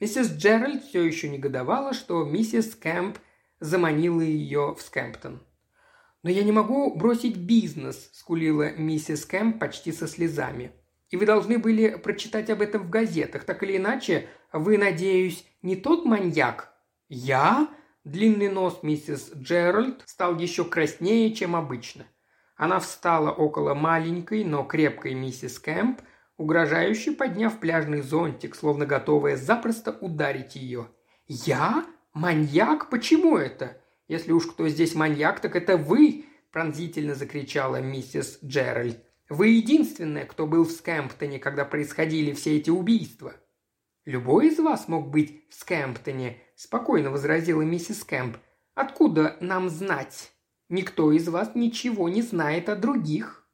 Миссис 0.00 0.30
Джеральд 0.32 0.84
все 0.84 1.02
еще 1.02 1.28
негодовала, 1.28 1.94
что 1.94 2.24
миссис 2.24 2.74
Кэмп 2.74 3.18
заманила 3.60 4.20
ее 4.20 4.74
в 4.78 4.82
Скэмптон. 4.82 5.40
«Но 6.26 6.32
я 6.32 6.42
не 6.42 6.50
могу 6.50 6.92
бросить 6.92 7.36
бизнес»,– 7.36 8.10
скулила 8.12 8.72
миссис 8.72 9.24
Кэмп 9.24 9.60
почти 9.60 9.92
со 9.92 10.08
слезами. 10.08 10.72
«И 11.08 11.16
вы 11.16 11.24
должны 11.24 11.56
были 11.56 11.90
прочитать 11.90 12.50
об 12.50 12.62
этом 12.62 12.82
в 12.82 12.90
газетах. 12.90 13.44
Так 13.44 13.62
или 13.62 13.76
иначе, 13.76 14.26
вы, 14.52 14.76
надеюсь, 14.76 15.46
не 15.62 15.76
тот 15.76 16.04
маньяк?» 16.04 16.72
«Я?» 17.08 17.68
Длинный 18.02 18.48
нос 18.48 18.80
миссис 18.82 19.30
Джеральд 19.36 20.02
стал 20.04 20.36
еще 20.36 20.64
краснее, 20.64 21.32
чем 21.32 21.54
обычно. 21.54 22.06
Она 22.56 22.80
встала 22.80 23.30
около 23.30 23.74
маленькой, 23.74 24.42
но 24.42 24.64
крепкой 24.64 25.14
миссис 25.14 25.60
Кэмп– 25.60 26.00
угрожающе 26.38 27.12
подняв 27.12 27.60
пляжный 27.60 28.00
зонтик, 28.00 28.56
словно 28.56 28.84
готовая 28.84 29.36
запросто 29.36 29.92
ударить 29.92 30.56
ее. 30.56 30.88
«Я? 31.28 31.86
Маньяк? 32.14 32.90
Почему 32.90 33.36
это? 33.36 33.80
Если 34.08 34.32
уж 34.32 34.46
кто 34.46 34.68
здесь 34.68 34.94
маньяк, 34.94 35.40
так 35.40 35.56
это 35.56 35.76
вы!»– 35.76 36.26
пронзительно 36.52 37.14
закричала 37.14 37.80
миссис 37.80 38.38
Джеральд. 38.44 38.98
«Вы 39.28 39.48
единственная, 39.48 40.24
кто 40.24 40.46
был 40.46 40.64
в 40.64 40.70
Скэмптоне, 40.70 41.38
когда 41.38 41.64
происходили 41.64 42.32
все 42.32 42.56
эти 42.56 42.70
убийства». 42.70 43.34
«Любой 44.04 44.48
из 44.48 44.58
вас 44.60 44.86
мог 44.86 45.10
быть 45.10 45.48
в 45.50 45.54
Скэмптоне»,– 45.54 46.40
спокойно 46.54 47.10
возразила 47.10 47.62
миссис 47.62 48.04
Кэмп. 48.04 48.36
«Откуда 48.74 49.36
нам 49.40 49.68
знать? 49.68 50.32
Никто 50.68 51.10
из 51.10 51.28
вас 51.28 51.56
ничего 51.56 52.08
не 52.08 52.22
знает 52.22 52.68
о 52.68 52.76
других». 52.76 53.48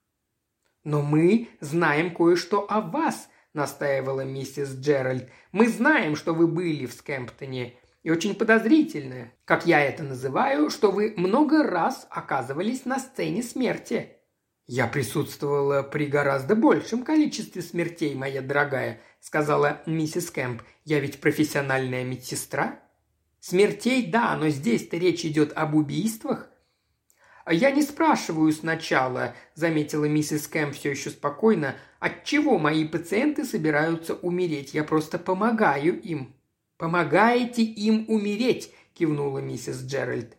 «Но 0.85 1.01
мы 1.01 1.49
знаем 1.61 2.15
кое-что 2.15 2.67
о 2.69 2.83
вас»,– 2.83 3.31
настаивала 3.55 4.27
миссис 4.27 4.75
Джеральд. 4.75 5.31
«Мы 5.53 5.69
знаем, 5.69 6.17
что 6.17 6.35
вы 6.35 6.47
были 6.47 6.85
в 6.85 6.93
Скэмптоне. 6.93 7.79
И 8.03 8.11
очень 8.11 8.35
подозрительно, 8.35 9.33
как 9.45 9.67
я 9.67 9.81
это 9.81 10.03
называю, 10.03 10.71
что 10.71 10.91
вы 10.91 11.15
много 11.17 11.63
раз 11.63 12.07
оказывались 12.11 12.85
на 12.85 12.99
сцене 12.99 13.43
смерти». 13.43 14.17
«Я 14.67 14.87
присутствовала 14.87 15.83
при 15.83 16.07
гораздо 16.07 16.55
большем 16.55 17.05
количестве 17.05 17.63
смертей, 17.63 18.15
моя 18.15 18.43
дорогая»,– 18.43 19.01
сказала 19.21 19.83
миссис 19.87 20.31
Кэмп. 20.31 20.63
«Я 20.85 21.01
ведь 21.01 21.21
профессиональная 21.21 22.05
медсестра». 22.05 22.81
«Смертей, 23.41 24.07
да, 24.07 24.37
но 24.37 24.49
здесь-то 24.49 24.97
речь 24.97 25.25
идет 25.25 25.53
об 25.57 25.75
убийствах. 25.75 26.49
«Я 27.51 27.73
не 27.73 27.83
спрашиваю 27.83 28.53
сначала»,– 28.53 29.35
заметила 29.55 30.05
миссис 30.05 30.47
Кэм 30.47 30.73
все 30.73 30.91
еще 30.91 31.11
спокойно,– 31.11 31.75
«от 31.99 32.25
чего 32.25 32.59
мои 32.59 32.87
пациенты 32.87 33.45
собираются 33.45 34.15
умереть? 34.15 34.75
Я 34.75 34.85
просто 34.85 35.19
помогаю 35.19 36.01
им». 36.01 36.35
«Помогаете 36.83 37.63
им 37.63 38.07
умереть»,– 38.09 38.73
кивнула 38.95 39.39
миссис 39.39 39.85
Джеральд. 39.85 40.37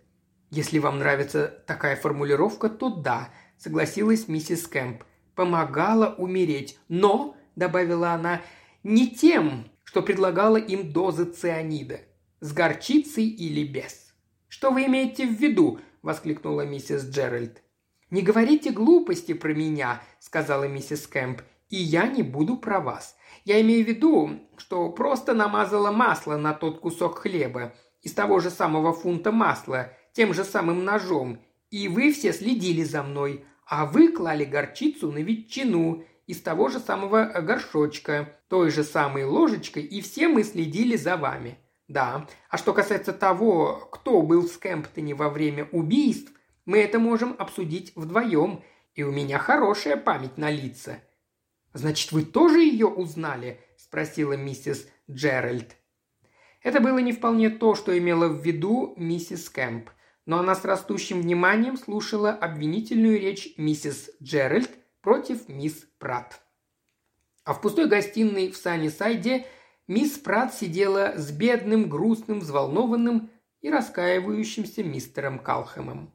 «Если 0.49 0.77
вам 0.77 0.99
нравится 0.99 1.63
такая 1.65 1.95
формулировка, 1.95 2.67
то 2.67 2.89
да»,– 2.89 3.29
согласилась 3.57 4.27
миссис 4.27 4.67
Кэмп. 4.67 5.05
«Помогала 5.35 6.13
умереть, 6.17 6.77
но»,– 6.89 7.37
добавила 7.55 8.11
она,– 8.11 8.41
«не 8.83 9.09
тем, 9.09 9.71
что 9.85 10.01
предлагала 10.01 10.57
им 10.57 10.91
дозы 10.91 11.23
цианида, 11.23 12.01
с 12.41 12.51
горчицей 12.51 13.25
или 13.25 13.65
без». 13.65 14.13
«Что 14.49 14.71
вы 14.71 14.87
имеете 14.87 15.25
в 15.25 15.39
виду?» 15.39 15.79
воскликнула 16.01 16.65
миссис 16.65 17.05
Джеральд. 17.05 17.63
«Не 18.09 18.21
говорите 18.21 18.71
глупости 18.71 19.33
про 19.33 19.53
меня»,– 19.53 20.03
сказала 20.19 20.65
миссис 20.65 21.07
Кэмп,– 21.07 21.41
«и 21.69 21.77
я 21.77 22.05
не 22.05 22.21
буду 22.21 22.57
про 22.57 22.81
вас. 22.81 23.15
Я 23.45 23.61
имею 23.61 23.85
в 23.85 23.87
виду, 23.87 24.41
что 24.73 24.89
просто 24.89 25.35
намазала 25.35 25.91
масло 25.91 26.35
на 26.35 26.51
тот 26.51 26.79
кусок 26.79 27.19
хлеба 27.19 27.75
из 28.01 28.15
того 28.15 28.39
же 28.39 28.49
самого 28.49 28.91
фунта 28.91 29.31
масла, 29.31 29.93
тем 30.13 30.33
же 30.33 30.43
самым 30.43 30.83
ножом, 30.83 31.39
и 31.69 31.87
вы 31.87 32.11
все 32.11 32.33
следили 32.33 32.81
за 32.83 33.03
мной, 33.03 33.45
а 33.67 33.85
вы 33.85 34.11
клали 34.11 34.45
горчицу 34.45 35.11
на 35.11 35.19
ветчину 35.19 36.03
из 36.25 36.41
того 36.41 36.69
же 36.69 36.79
самого 36.79 37.25
горшочка, 37.25 38.39
той 38.47 38.71
же 38.71 38.83
самой 38.83 39.25
ложечкой, 39.25 39.83
и 39.83 40.01
все 40.01 40.27
мы 40.27 40.43
следили 40.43 40.95
за 40.95 41.17
вами. 41.17 41.59
Да. 41.87 42.27
А 42.49 42.57
что 42.57 42.73
касается 42.73 43.13
того, 43.13 43.87
кто 43.91 44.23
был 44.23 44.41
в 44.41 44.51
Скэмптоне 44.51 45.13
во 45.13 45.29
время 45.29 45.69
убийств, 45.71 46.31
мы 46.65 46.79
это 46.79 46.97
можем 46.97 47.35
обсудить 47.37 47.91
вдвоем, 47.95 48.63
и 48.95 49.03
у 49.03 49.11
меня 49.11 49.37
хорошая 49.37 49.97
память 49.97 50.39
на 50.39 50.49
лица». 50.49 50.97
«Значит, 51.73 52.11
вы 52.11 52.23
тоже 52.23 52.61
ее 52.61 52.87
узнали?»– 52.87 53.59
спросила 53.93 54.33
миссис 54.33 54.87
Джеральд. 55.07 55.75
Это 56.63 56.79
было 56.79 56.97
не 56.97 57.11
вполне 57.11 57.51
то, 57.51 57.75
что 57.75 57.95
имела 57.95 58.27
в 58.27 58.43
виду 58.43 58.95
миссис 58.97 59.51
Кэмп, 59.51 59.91
но 60.25 60.39
она 60.39 60.55
с 60.55 60.65
растущим 60.65 61.21
вниманием 61.21 61.77
слушала 61.77 62.31
обвинительную 62.31 63.19
речь 63.19 63.53
миссис 63.55 64.09
Джеральд 64.19 64.71
против 65.01 65.47
мисс 65.47 65.85
Пратт. 65.99 66.41
А 67.43 67.53
в 67.53 67.61
пустой 67.61 67.87
гостиной 67.87 68.51
в 68.51 68.57
Саннисайде– 68.57 69.45
Мисс 69.87 70.17
Прат 70.17 70.53
сидела 70.55 71.13
с 71.17 71.29
бедным, 71.31 71.89
грустным, 71.89 72.39
взволнованным 72.39 73.29
и 73.59 73.69
раскаивающимся 73.69 74.81
мистером 74.81 75.39
Калхэмом. 75.39 76.13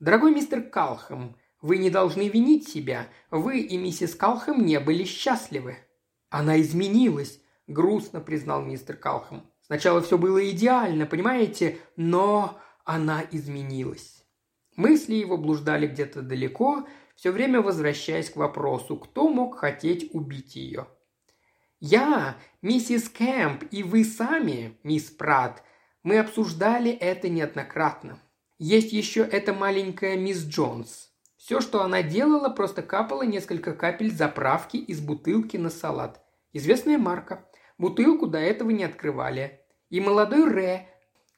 «Дорогой 0.00 0.34
мистер 0.34 0.62
Калхэм, 0.62 1.36
вы 1.60 1.76
не 1.76 1.90
должны 1.90 2.28
винить 2.28 2.66
себя. 2.66 3.06
Вы 3.30 3.60
и 3.60 3.76
миссис 3.76 4.14
Калхэм 4.14 4.64
не 4.64 4.80
были 4.80 5.04
счастливы». 5.04 5.76
«Она 6.30 6.60
изменилась»,– 6.60 7.40
грустно 7.66 8.20
признал 8.20 8.62
мистер 8.62 8.96
Калхэм. 8.96 9.44
«Сначала 9.62 10.00
все 10.00 10.18
было 10.18 10.48
идеально, 10.50 11.06
понимаете, 11.06 11.78
но 11.96 12.58
она 12.84 13.24
изменилась». 13.30 14.24
Мысли 14.76 15.14
его 15.14 15.36
блуждали 15.36 15.86
где-то 15.86 16.22
далеко, 16.22 16.86
все 17.16 17.32
время 17.32 17.60
возвращаясь 17.60 18.30
к 18.30 18.36
вопросу, 18.36 18.96
кто 18.96 19.28
мог 19.28 19.58
хотеть 19.58 20.14
убить 20.14 20.56
ее– 20.56 20.86
я, 21.80 22.36
миссис 22.60 23.08
Кэмп 23.08 23.64
и 23.70 23.84
вы 23.84 24.04
сами, 24.04 24.76
мисс 24.82 25.04
Пратт, 25.10 25.62
мы 26.02 26.18
обсуждали 26.18 26.90
это 26.90 27.28
неоднократно. 27.28 28.18
Есть 28.58 28.92
еще 28.92 29.20
эта 29.20 29.52
маленькая 29.52 30.16
мисс 30.16 30.44
Джонс. 30.44 31.07
Все, 31.38 31.60
что 31.60 31.82
она 31.82 32.02
делала, 32.02 32.48
просто 32.50 32.82
капала 32.82 33.22
несколько 33.22 33.72
капель 33.72 34.12
заправки 34.12 34.76
из 34.76 35.00
бутылки 35.00 35.56
на 35.56 35.70
салат. 35.70 36.20
Известная 36.52 36.98
марка. 36.98 37.48
Бутылку 37.78 38.26
до 38.26 38.38
этого 38.38 38.70
не 38.70 38.82
открывали. 38.82 39.60
И 39.88 40.00
молодой 40.00 40.50
Ре. 40.50 40.88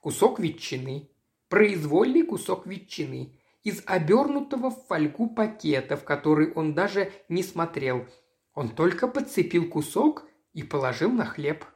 Кусок 0.01 0.41
ветчины. 0.41 1.11
Произвольный 1.49 2.23
кусок 2.23 2.67
ветчины. 2.67 3.39
Из 3.63 3.83
обернутого 3.85 4.71
в 4.71 4.87
фольгу 4.87 5.29
пакета, 5.29 5.99
в 5.99 6.05
который 6.05 6.51
он 6.55 6.73
даже 6.73 7.13
не 7.29 7.43
смотрел. 7.43 8.07
Он 8.55 8.71
только 8.71 9.07
подцепил 9.07 9.69
кусок 9.69 10.25
и 10.55 10.63
положил 10.63 11.13
на 11.13 11.27
хлеб. 11.27 11.67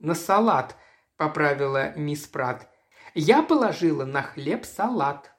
«На 0.00 0.14
салат»,– 0.14 0.76
поправила 1.16 1.96
мисс 1.96 2.26
Прат. 2.26 2.68
«Я 3.14 3.44
положила 3.44 4.04
на 4.04 4.22
хлеб 4.22 4.64
салат». 4.64 5.30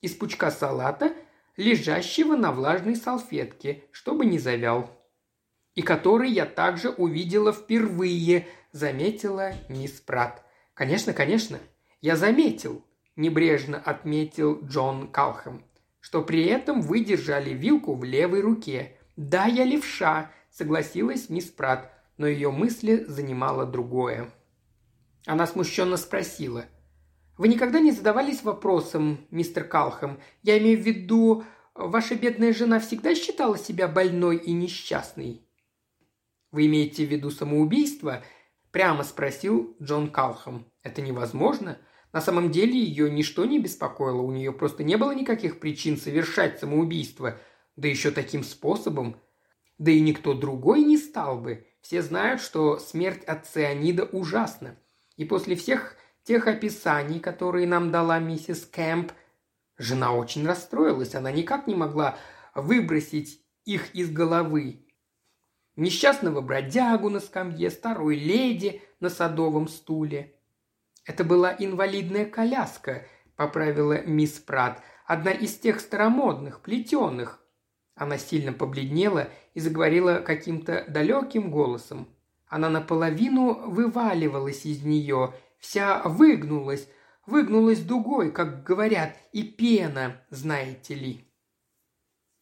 Из 0.00 0.14
пучка 0.14 0.52
салата, 0.52 1.12
лежащего 1.60 2.36
на 2.36 2.52
влажной 2.52 2.96
салфетке, 2.96 3.84
чтобы 3.92 4.24
не 4.24 4.38
завял. 4.38 4.90
«И 5.74 5.82
который 5.82 6.30
я 6.30 6.46
также 6.46 6.88
увидела 6.88 7.52
впервые»,– 7.52 8.48
заметила 8.72 9.52
мисс 9.68 10.00
Прат. 10.00 10.42
«Конечно, 10.72 11.12
конечно, 11.12 11.58
я 12.00 12.16
заметил»,– 12.16 12.82
небрежно 13.16 13.78
отметил 13.78 14.64
Джон 14.64 15.08
Калхэм, 15.08 15.62
«что 16.00 16.22
при 16.22 16.46
этом 16.46 16.80
вы 16.80 17.04
держали 17.04 17.50
вилку 17.50 17.94
в 17.94 18.04
левой 18.04 18.40
руке. 18.40 18.96
Да, 19.16 19.44
я 19.44 19.64
левша», 19.64 20.30
согласилась 20.50 21.28
мисс 21.28 21.50
Прат, 21.50 21.92
но 22.16 22.26
ее 22.26 22.50
мысли 22.50 23.04
занимало 23.06 23.66
другое. 23.66 24.30
Она 25.26 25.46
смущенно 25.46 25.98
спросила. 25.98 26.64
«Вы 27.40 27.48
никогда 27.48 27.80
не 27.80 27.90
задавались 27.90 28.42
вопросом, 28.42 29.26
мистер 29.30 29.64
Калхэм? 29.64 30.20
Я 30.42 30.58
имею 30.58 30.76
в 30.76 30.82
виду, 30.82 31.42
ваша 31.74 32.14
бедная 32.14 32.52
жена 32.52 32.80
всегда 32.80 33.14
считала 33.14 33.56
себя 33.56 33.88
больной 33.88 34.36
и 34.36 34.52
несчастной?» 34.52 35.40
«Вы 36.52 36.66
имеете 36.66 37.06
в 37.06 37.08
виду 37.08 37.30
самоубийство?»– 37.30 38.22
прямо 38.72 39.04
спросил 39.04 39.74
Джон 39.80 40.10
Калхэм. 40.10 40.66
«Это 40.82 41.00
невозможно. 41.00 41.78
На 42.12 42.20
самом 42.20 42.50
деле 42.50 42.78
ее 42.78 43.10
ничто 43.10 43.46
не 43.46 43.58
беспокоило, 43.58 44.20
у 44.20 44.32
нее 44.32 44.52
просто 44.52 44.84
не 44.84 44.98
было 44.98 45.12
никаких 45.12 45.60
причин 45.60 45.96
совершать 45.96 46.60
самоубийство, 46.60 47.38
да 47.74 47.88
еще 47.88 48.10
таким 48.10 48.44
способом. 48.44 49.16
Да 49.78 49.90
и 49.90 50.00
никто 50.00 50.34
другой 50.34 50.82
не 50.82 50.98
стал 50.98 51.40
бы. 51.40 51.66
Все 51.80 52.02
знают, 52.02 52.42
что 52.42 52.78
смерть 52.78 53.24
от 53.24 53.46
цианида 53.46 54.04
ужасна. 54.04 54.76
И 55.16 55.24
после 55.24 55.56
всех 55.56 55.96
тех 56.24 56.46
описаний, 56.46 57.20
которые 57.20 57.66
нам 57.66 57.90
дала 57.90 58.18
миссис 58.18 58.64
Кэмп, 58.66 59.12
жена 59.78 60.12
очень 60.12 60.46
расстроилась. 60.46 61.14
Она 61.14 61.32
никак 61.32 61.66
не 61.66 61.74
могла 61.74 62.16
выбросить 62.54 63.42
их 63.64 63.94
из 63.94 64.10
головы. 64.10 64.86
Несчастного 65.76 66.40
бродягу 66.40 67.08
на 67.08 67.20
скамье, 67.20 67.70
старую 67.70 68.16
леди 68.16 68.82
на 69.00 69.08
садовом 69.08 69.68
стуле. 69.68 70.34
Это 71.04 71.24
была 71.24 71.54
инвалидная 71.58 72.26
коляска, 72.26 73.06
поправила 73.36 74.02
мисс 74.02 74.32
Прат, 74.32 74.82
одна 75.06 75.30
из 75.30 75.56
тех 75.56 75.80
старомодных, 75.80 76.60
плетеных. 76.60 77.42
Она 77.94 78.18
сильно 78.18 78.52
побледнела 78.52 79.28
и 79.54 79.60
заговорила 79.60 80.16
каким-то 80.16 80.84
далеким 80.88 81.50
голосом. 81.50 82.08
Она 82.46 82.68
наполовину 82.68 83.70
вываливалась 83.70 84.66
из 84.66 84.82
нее, 84.82 85.34
вся 85.60 86.02
выгнулась, 86.02 86.88
выгнулась 87.26 87.80
дугой, 87.80 88.32
как 88.32 88.64
говорят, 88.64 89.16
и 89.32 89.42
пена, 89.44 90.20
знаете 90.30 90.94
ли. 90.94 91.30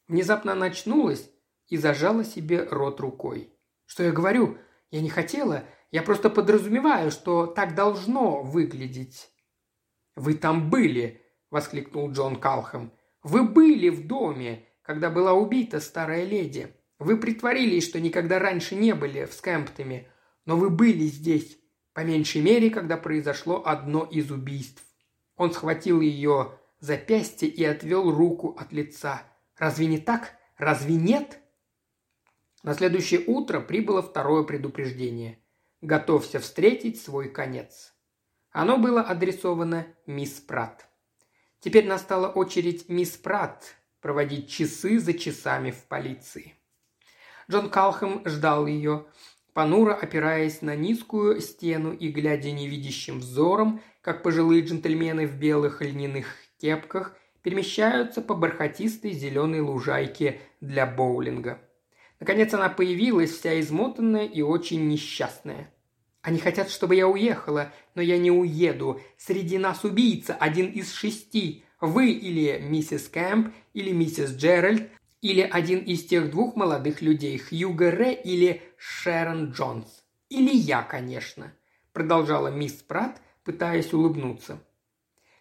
Внезапно 0.06 0.52
она 0.52 0.66
очнулась 0.66 1.30
и 1.68 1.76
зажала 1.76 2.24
себе 2.24 2.62
рот 2.62 3.00
рукой. 3.00 3.52
«Что 3.84 4.02
я 4.02 4.12
говорю? 4.12 4.58
Я 4.90 5.02
не 5.02 5.10
хотела. 5.10 5.64
Я 5.90 6.02
просто 6.02 6.30
подразумеваю, 6.30 7.10
что 7.10 7.46
так 7.46 7.74
должно 7.74 8.42
выглядеть». 8.42 9.30
«Вы 10.16 10.34
там 10.34 10.70
были!»– 10.70 11.22
воскликнул 11.50 12.10
Джон 12.10 12.36
Калхэм. 12.36 12.92
«Вы 13.22 13.44
были 13.44 13.88
в 13.90 14.06
доме, 14.06 14.66
когда 14.82 15.10
была 15.10 15.34
убита 15.34 15.80
старая 15.80 16.24
леди. 16.24 16.74
Вы 16.98 17.18
притворились, 17.18 17.86
что 17.86 18.00
никогда 18.00 18.38
раньше 18.38 18.74
не 18.74 18.94
были 18.94 19.26
в 19.26 19.32
Скэмптоне, 19.32 20.10
но 20.46 20.56
вы 20.56 20.70
были 20.70 21.04
здесь, 21.04 21.58
по 21.98 22.04
меньшей 22.04 22.42
мере, 22.42 22.70
когда 22.70 22.96
произошло 22.96 23.60
одно 23.66 24.04
из 24.04 24.30
убийств». 24.30 24.84
Он 25.34 25.52
схватил 25.52 26.00
ее 26.00 26.56
запястье 26.78 27.48
и 27.48 27.64
отвел 27.64 28.12
руку 28.12 28.56
от 28.56 28.72
лица. 28.72 29.24
«Разве 29.56 29.86
не 29.86 29.98
так? 29.98 30.36
Разве 30.58 30.94
нет?» 30.94 31.40
На 32.62 32.74
следующее 32.74 33.24
утро 33.26 33.58
прибыло 33.58 34.00
второе 34.00 34.44
предупреждение. 34.44 35.40
«Готовься 35.80 36.38
встретить 36.38 37.02
свой 37.02 37.30
конец». 37.30 37.92
Оно 38.52 38.78
было 38.78 39.02
адресовано 39.02 39.88
мисс 40.06 40.34
Пратт. 40.34 40.86
Теперь 41.58 41.88
настала 41.88 42.28
очередь 42.28 42.88
мисс 42.88 43.16
Пратт 43.16 43.74
проводить 44.00 44.48
часы 44.48 45.00
за 45.00 45.14
часами 45.14 45.72
в 45.72 45.82
полиции. 45.86 46.54
Джон 47.50 47.68
Калхэм 47.68 48.22
ждал 48.24 48.68
ее, 48.68 49.06
понуро 49.58 49.92
опираясь 49.92 50.62
на 50.62 50.76
низкую 50.76 51.40
стену 51.40 51.92
и 51.92 52.10
глядя 52.10 52.52
невидящим 52.52 53.18
взором, 53.18 53.80
как 54.02 54.22
пожилые 54.22 54.62
джентльмены 54.62 55.26
в 55.26 55.34
белых 55.34 55.82
льняных 55.82 56.28
кепках 56.60 57.16
перемещаются 57.42 58.22
по 58.22 58.36
бархатистой 58.36 59.10
зеленой 59.10 59.58
лужайке 59.58 60.40
для 60.60 60.86
боулинга. 60.86 61.58
Наконец 62.20 62.54
она 62.54 62.68
появилась, 62.68 63.32
вся 63.32 63.58
измотанная 63.58 64.26
и 64.26 64.42
очень 64.42 64.86
несчастная. 64.86 65.74
«Они 66.22 66.38
хотят, 66.38 66.70
чтобы 66.70 66.94
я 66.94 67.08
уехала, 67.08 67.72
но 67.96 68.02
я 68.02 68.16
не 68.16 68.30
уеду. 68.30 69.00
Среди 69.16 69.58
нас 69.58 69.82
убийца, 69.82 70.34
один 70.34 70.70
из 70.70 70.92
шести. 70.92 71.64
Вы 71.80 72.12
или 72.12 72.60
миссис 72.60 73.08
Кэмп, 73.08 73.52
или 73.74 73.90
миссис 73.90 74.36
Джеральд, 74.36 74.88
или 75.20 75.40
один 75.40 75.80
из 75.80 76.04
тех 76.04 76.30
двух 76.30 76.56
молодых 76.56 77.02
людей, 77.02 77.38
Хьюго 77.38 77.90
Ре 77.90 78.14
или 78.14 78.62
Шерон 78.76 79.50
Джонс. 79.50 80.04
Или 80.28 80.54
я, 80.54 80.82
конечно»,– 80.82 81.52
продолжала 81.92 82.48
мисс 82.48 82.74
Пратт, 82.74 83.20
пытаясь 83.44 83.92
улыбнуться. 83.92 84.58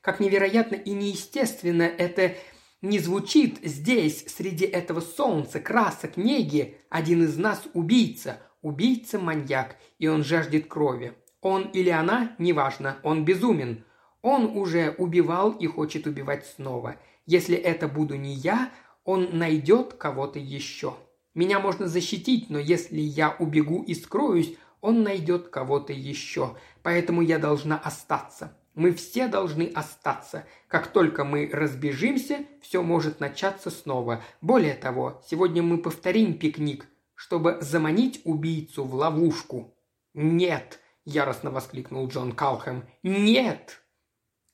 «Как 0.02 0.20
невероятно 0.20 0.76
и 0.76 0.92
неестественно 0.92 1.84
это 1.84 2.36
не 2.82 3.00
звучит 3.00 3.60
здесь, 3.64 4.26
среди 4.28 4.66
этого 4.66 5.02
солнца, 5.02 5.60
красок, 5.60 6.16
неги, 6.16 6.78
один 6.90 7.24
из 7.24 7.38
нас 7.38 7.64
убийца, 7.74 8.40
убийца-маньяк, 8.62 9.78
и 9.98 10.08
он 10.08 10.24
жаждет 10.24 10.68
крови. 10.68 11.14
Он 11.42 11.64
или 11.64 11.90
она, 11.90 12.36
неважно, 12.38 12.98
он 13.04 13.26
безумен. 13.26 13.84
Он 14.22 14.46
уже 14.58 14.96
убивал 14.98 15.52
и 15.52 15.66
хочет 15.68 16.06
убивать 16.06 16.46
снова. 16.46 16.98
Если 17.26 17.56
это 17.56 17.88
буду 17.88 18.16
не 18.16 18.34
я, 18.34 18.72
он 19.08 19.38
найдет 19.38 19.94
кого-то 19.94 20.38
еще. 20.38 20.94
Меня 21.34 21.62
можно 21.62 21.88
защитить, 21.88 22.50
но 22.50 22.60
если 22.60 23.00
я 23.00 23.38
убегу 23.40 23.82
и 23.82 23.94
скроюсь, 23.96 24.58
он 24.82 25.02
найдет 25.02 25.48
кого-то 25.48 25.94
еще. 25.94 26.58
Поэтому 26.84 27.22
я 27.22 27.40
должна 27.40 27.78
остаться. 27.78 28.58
Мы 28.76 28.92
все 28.92 29.30
должны 29.30 29.72
остаться. 29.74 30.46
Как 30.68 30.88
только 30.88 31.24
мы 31.24 31.50
разбежимся, 31.52 32.46
все 32.62 32.84
может 32.84 33.22
начаться 33.22 33.70
снова. 33.70 34.22
Более 34.42 34.76
того, 34.76 35.24
сегодня 35.26 35.64
мы 35.64 35.78
повторим 35.78 36.38
пикник, 36.38 36.86
чтобы 37.16 37.60
заманить 37.62 38.20
убийцу 38.26 38.84
в 38.84 38.94
ловушку. 38.94 39.74
«Нет!»– 40.14 40.82
яростно 41.06 41.50
воскликнул 41.50 42.10
Джон 42.10 42.34
Калхэм. 42.34 42.84
«Нет!» 43.04 43.82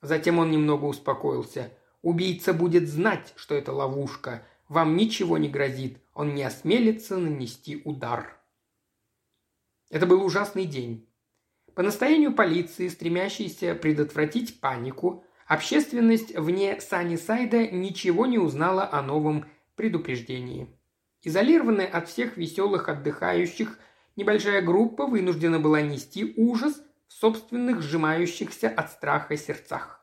Затем 0.04 0.38
он 0.38 0.52
немного 0.52 0.86
успокоился. 0.86 1.72
«Убийца 2.04 2.54
будет 2.54 2.88
знать, 2.88 3.34
что 3.36 3.56
это 3.56 3.74
ловушка. 3.74 4.46
Вам 4.70 4.96
ничего 4.96 5.40
не 5.40 5.50
грозит. 5.50 5.98
Он 6.14 6.36
не 6.36 6.44
осмелится 6.44 7.18
нанести 7.18 7.82
удар». 7.84 8.40
Это 9.90 10.06
был 10.06 10.24
ужасный 10.24 10.66
день. 10.66 11.08
По 11.76 11.82
настоянию 11.82 12.34
полиции, 12.34 12.88
стремящейся 12.88 13.74
предотвратить 13.74 14.60
панику, 14.60 15.24
общественность 15.48 16.38
вне 16.38 16.80
Саннисайда 16.80 17.68
ничего 17.68 18.28
не 18.28 18.38
узнала 18.38 18.88
о 18.92 19.02
новом 19.02 19.46
предупреждении. 19.76 20.68
Изолированная 21.24 21.88
от 21.88 22.10
всех 22.10 22.38
веселых 22.38 22.90
отдыхающих, 22.90 23.80
небольшая 24.16 24.62
группа 24.62 25.08
вынуждена 25.08 25.60
была 25.60 25.82
нести 25.82 26.34
ужас 26.36 26.82
в 27.08 27.14
собственных 27.14 27.82
сжимающихся 27.82 28.70
от 28.70 28.92
страха 28.92 29.38
сердцах. 29.38 30.03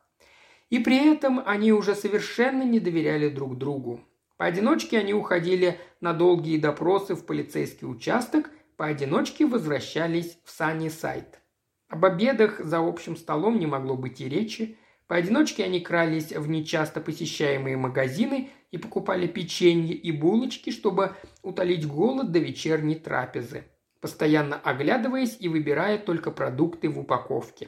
И 0.71 0.79
при 0.79 1.13
этом 1.13 1.43
они 1.45 1.73
уже 1.73 1.93
совершенно 1.95 2.63
не 2.63 2.79
доверяли 2.79 3.27
друг 3.27 3.57
другу. 3.57 3.99
Поодиночке 4.37 4.97
они 4.97 5.13
уходили 5.13 5.77
на 5.99 6.13
долгие 6.13 6.57
допросы 6.57 7.13
в 7.13 7.25
полицейский 7.25 7.85
участок, 7.85 8.49
поодиночке 8.77 9.45
возвращались 9.45 10.39
в 10.45 10.49
Саннисайд. 10.49 11.41
Об 11.89 12.05
обедах 12.05 12.61
за 12.61 12.79
общим 12.79 13.17
столом 13.17 13.59
не 13.59 13.65
могло 13.65 13.97
быть 13.97 14.21
и 14.21 14.29
речи. 14.29 14.77
Поодиночке 15.07 15.65
они 15.65 15.81
крались 15.81 16.31
в 16.31 16.47
нечасто 16.47 17.01
посещаемые 17.01 17.75
магазины 17.75 18.49
и 18.71 18.77
покупали 18.77 19.27
печенье 19.27 19.93
и 19.93 20.13
булочки, 20.13 20.69
чтобы 20.69 21.17
утолить 21.43 21.85
голод 21.85 22.31
до 22.31 22.39
вечерней 22.39 22.95
трапезы, 22.95 23.65
постоянно 23.99 24.55
оглядываясь 24.55 25.35
и 25.37 25.49
выбирая 25.49 25.97
только 25.97 26.31
продукты 26.31 26.87
в 26.87 26.97
упаковке. 26.97 27.67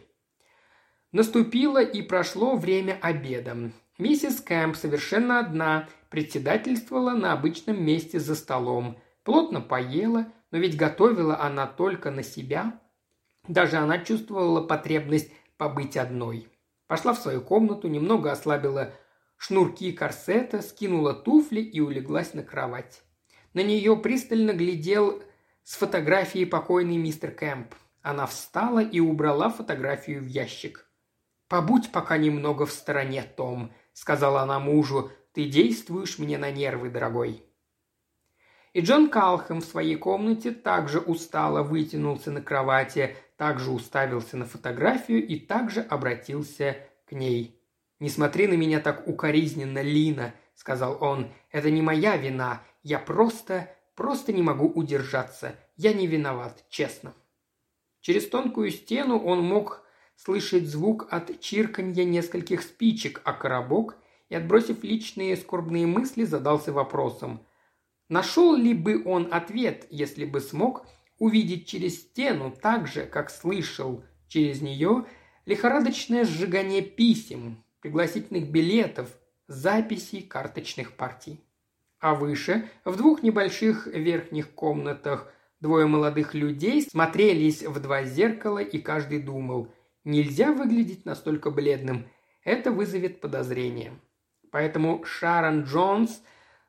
Наступило 1.14 1.80
и 1.80 2.02
прошло 2.02 2.56
время 2.56 2.98
обеда. 3.00 3.72
Миссис 4.00 4.42
Кэмп 4.42 4.76
совершенно 4.76 5.40
одна 5.40 5.88
председательствовала 6.10 7.12
на 7.12 7.34
обычном 7.34 7.86
месте 7.86 8.20
за 8.20 8.34
столом, 8.34 8.98
плотно 9.24 9.62
поела, 9.62 10.26
но 10.50 10.58
ведь 10.58 10.76
готовила 10.76 11.40
она 11.40 11.68
только 11.68 12.10
на 12.10 12.24
себя, 12.24 12.80
даже 13.48 13.78
она 13.78 14.00
чувствовала 14.00 14.62
потребность 14.66 15.32
побыть 15.58 15.98
одной. 15.98 16.48
Пошла 16.88 17.14
в 17.14 17.20
свою 17.20 17.42
комнату, 17.42 17.88
немного 17.88 18.32
ослабила 18.32 18.92
шнурки 19.38 19.92
корсета, 19.92 20.64
скинула 20.64 21.14
туфли 21.14 21.62
и 21.62 21.80
улеглась 21.80 22.34
на 22.34 22.42
кровать. 22.42 23.04
На 23.54 23.62
нее 23.62 23.96
пристально 23.98 24.54
глядел 24.54 25.22
с 25.64 25.76
фотографией 25.76 26.46
покойный 26.46 26.98
мистер 26.98 27.30
Кэмп. 27.30 27.76
Она 28.02 28.26
встала 28.26 28.80
и 28.80 29.00
убрала 29.00 29.50
фотографию 29.50 30.24
в 30.24 30.26
ящик. 30.26 30.90
«Побудь 31.54 31.92
пока 31.92 32.18
немного 32.18 32.66
в 32.66 32.72
стороне, 32.72 33.22
Том»,— 33.22 33.72
сказала 33.94 34.42
она 34.42 34.58
мужу. 34.58 35.12
«Ты 35.34 35.46
действуешь 35.46 36.18
мне 36.18 36.40
на 36.40 36.50
нервы, 36.50 36.90
дорогой». 36.90 37.44
И 38.74 38.82
Джон 38.82 39.08
Калхэм 39.08 39.62
в 39.62 39.64
своей 39.64 39.96
комнате 39.96 40.50
также 40.50 41.00
устало 41.00 41.62
вытянулся 41.62 42.32
на 42.32 42.42
кровати, 42.42 43.16
также 43.38 43.70
уставился 43.70 44.36
на 44.36 44.48
фотографию 44.48 45.24
и 45.24 45.38
также 45.38 45.82
обратился 45.82 46.78
к 47.06 47.12
ней. 47.12 47.62
«Не 48.00 48.10
смотри 48.10 48.48
на 48.48 48.56
меня 48.56 48.80
так 48.80 49.08
укоризненно, 49.08 49.84
Лина»,— 49.84 50.34
сказал 50.56 50.98
он. 51.02 51.32
«Это 51.52 51.70
не 51.70 51.84
моя 51.84 52.18
вина. 52.18 52.64
Я 52.82 52.98
просто, 52.98 53.70
просто 53.94 54.34
не 54.34 54.42
могу 54.42 54.66
удержаться. 54.66 55.54
Я 55.76 55.94
не 55.94 56.08
виноват, 56.08 56.66
честно». 56.72 57.14
Через 58.02 58.28
тонкую 58.28 58.72
стену 58.72 59.20
он 59.20 59.44
мог 59.44 59.83
слышать 60.16 60.68
звук 60.68 61.08
от 61.12 61.40
чирканья 61.40 62.04
нескольких 62.04 62.62
спичек, 62.62 63.22
а 63.24 63.34
коробок 63.34 63.98
и, 64.30 64.36
отбросив 64.36 64.84
личные 64.84 65.38
скорбные 65.38 65.86
мысли, 65.86 66.24
задался 66.24 66.72
вопросом. 66.72 67.46
Нашел 68.10 68.56
ли 68.56 68.74
бы 68.74 69.04
он 69.06 69.30
ответ, 69.32 69.88
если 69.90 70.26
бы 70.26 70.40
смог 70.40 70.86
увидеть 71.20 71.68
через 71.68 72.02
стену 72.02 72.54
так 72.62 72.88
же, 72.88 73.06
как 73.06 73.30
слышал 73.30 74.04
через 74.28 74.62
нее 74.62 75.06
лихорадочное 75.46 76.26
сжигание 76.26 76.82
писем, 76.82 77.64
пригласительных 77.82 78.50
билетов, 78.50 79.10
записей 79.48 80.22
карточных 80.22 80.94
партий. 80.94 81.44
А 82.00 82.16
выше, 82.16 82.70
в 82.86 82.98
двух 82.98 83.24
небольших 83.24 83.88
верхних 83.88 84.52
комнатах, 84.52 85.32
двое 85.60 85.86
молодых 85.86 86.34
людей 86.34 86.82
смотрелись 86.82 87.64
в 87.64 87.80
два 87.80 88.04
зеркала, 88.04 88.60
и 88.60 88.80
каждый 88.80 89.22
думал, 89.22 89.74
нельзя 90.04 90.52
выглядеть 90.52 91.06
настолько 91.06 91.52
бледным, 91.52 92.08
это 92.44 92.72
вызовет 92.72 93.22
подозрение. 93.22 94.00
Поэтому 94.52 95.04
Шарон 95.04 95.64
Джонс 95.64 96.22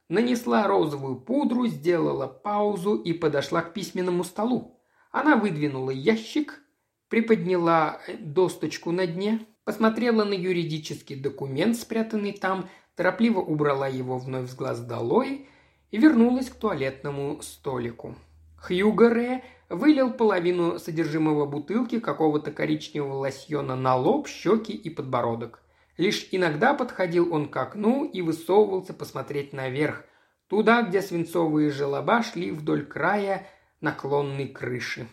нанесла 0.08 0.66
розовую 0.66 1.16
пудру, 1.16 1.66
сделала 1.66 2.26
паузу 2.26 2.94
и 2.94 3.12
подошла 3.12 3.62
к 3.62 3.72
письменному 3.72 4.24
столу. 4.24 4.80
Она 5.10 5.36
выдвинула 5.36 5.90
ящик, 5.90 6.60
приподняла 7.08 8.00
досточку 8.18 8.90
на 8.90 9.06
дне, 9.06 9.46
посмотрела 9.64 10.24
на 10.24 10.34
юридический 10.34 11.16
документ, 11.16 11.76
спрятанный 11.76 12.32
там, 12.32 12.68
торопливо 12.96 13.40
убрала 13.40 13.88
его 13.88 14.18
вновь 14.18 14.50
с 14.50 14.54
глаз 14.54 14.80
долой 14.80 15.48
и 15.90 15.98
вернулась 15.98 16.48
к 16.48 16.56
туалетному 16.56 17.40
столику. 17.42 18.16
Хьюго 18.56 19.10
Ре 19.10 19.44
вылил 19.68 20.12
половину 20.12 20.78
содержимого 20.78 21.46
бутылки 21.46 22.00
какого-то 22.00 22.50
коричневого 22.50 23.14
лосьона 23.14 23.76
на 23.76 23.96
лоб, 23.96 24.28
щеки 24.28 24.72
и 24.72 24.90
подбородок. 24.90 25.62
Лишь 25.96 26.28
иногда 26.32 26.74
подходил 26.74 27.32
он 27.32 27.48
к 27.48 27.56
окну 27.56 28.04
и 28.04 28.20
высовывался 28.20 28.94
посмотреть 28.94 29.52
наверх, 29.52 30.04
туда, 30.48 30.82
где 30.82 31.00
свинцовые 31.00 31.70
желоба 31.70 32.22
шли 32.22 32.50
вдоль 32.50 32.84
края 32.84 33.46
наклонной 33.80 34.48
крыши. 34.48 35.06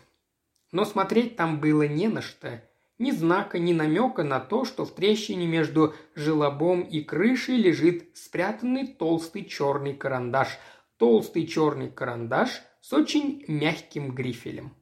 Но 0.72 0.86
смотреть 0.86 1.36
там 1.36 1.60
было 1.60 1.84
не 1.84 2.08
на 2.08 2.22
что. 2.22 2.64
Ни 2.98 3.12
знака, 3.12 3.60
ни 3.60 3.74
намека 3.74 4.24
на 4.24 4.40
то, 4.40 4.64
что 4.64 4.86
в 4.86 4.94
трещине 4.94 5.48
между 5.48 5.96
желобом 6.16 6.82
и 6.82 7.02
крышей 7.02 7.58
лежит 7.58 8.16
спрятанный 8.16 8.88
толстый 8.88 9.44
черный 9.44 9.96
карандаш. 9.96 10.60
Толстый 10.98 11.48
черный 11.48 11.90
карандаш 11.90 12.62
с 12.82 12.94
очень 12.94 13.46
мягким 13.48 14.14
грифелем. 14.14 14.76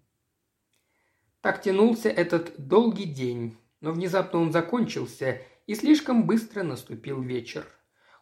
Так 1.42 1.62
тянулся 1.62 2.10
этот 2.10 2.54
долгий 2.58 3.06
день, 3.06 3.58
но 3.82 3.92
внезапно 3.92 4.40
он 4.40 4.52
закончился, 4.52 5.42
и 5.68 5.76
слишком 5.76 6.26
быстро 6.26 6.64
наступил 6.64 7.22
вечер. 7.22 7.66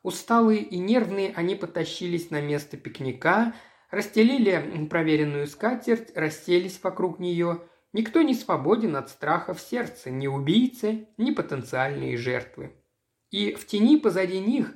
Усталые 0.04 0.62
и 0.62 0.78
нервные 0.78 1.34
они 1.36 1.56
потащились 1.56 2.30
на 2.30 2.42
место 2.42 2.78
пикника, 2.78 3.56
расстелили 3.90 4.86
проверенную 4.90 5.48
скатерть, 5.48 6.12
расселись 6.16 6.80
вокруг 6.84 7.20
нее. 7.20 7.62
Никто 7.94 8.22
не 8.22 8.36
свободен 8.36 8.96
от 8.96 9.10
страха 9.10 9.54
в 9.54 9.62
сердце, 9.62 10.12
ни 10.12 10.28
убийцы, 10.28 11.08
ни 11.18 11.32
потенциальные 11.32 12.18
жертвы. 12.18 12.74
И 13.32 13.54
в 13.54 13.66
тени 13.66 13.98
позади 13.98 14.40
них, 14.40 14.74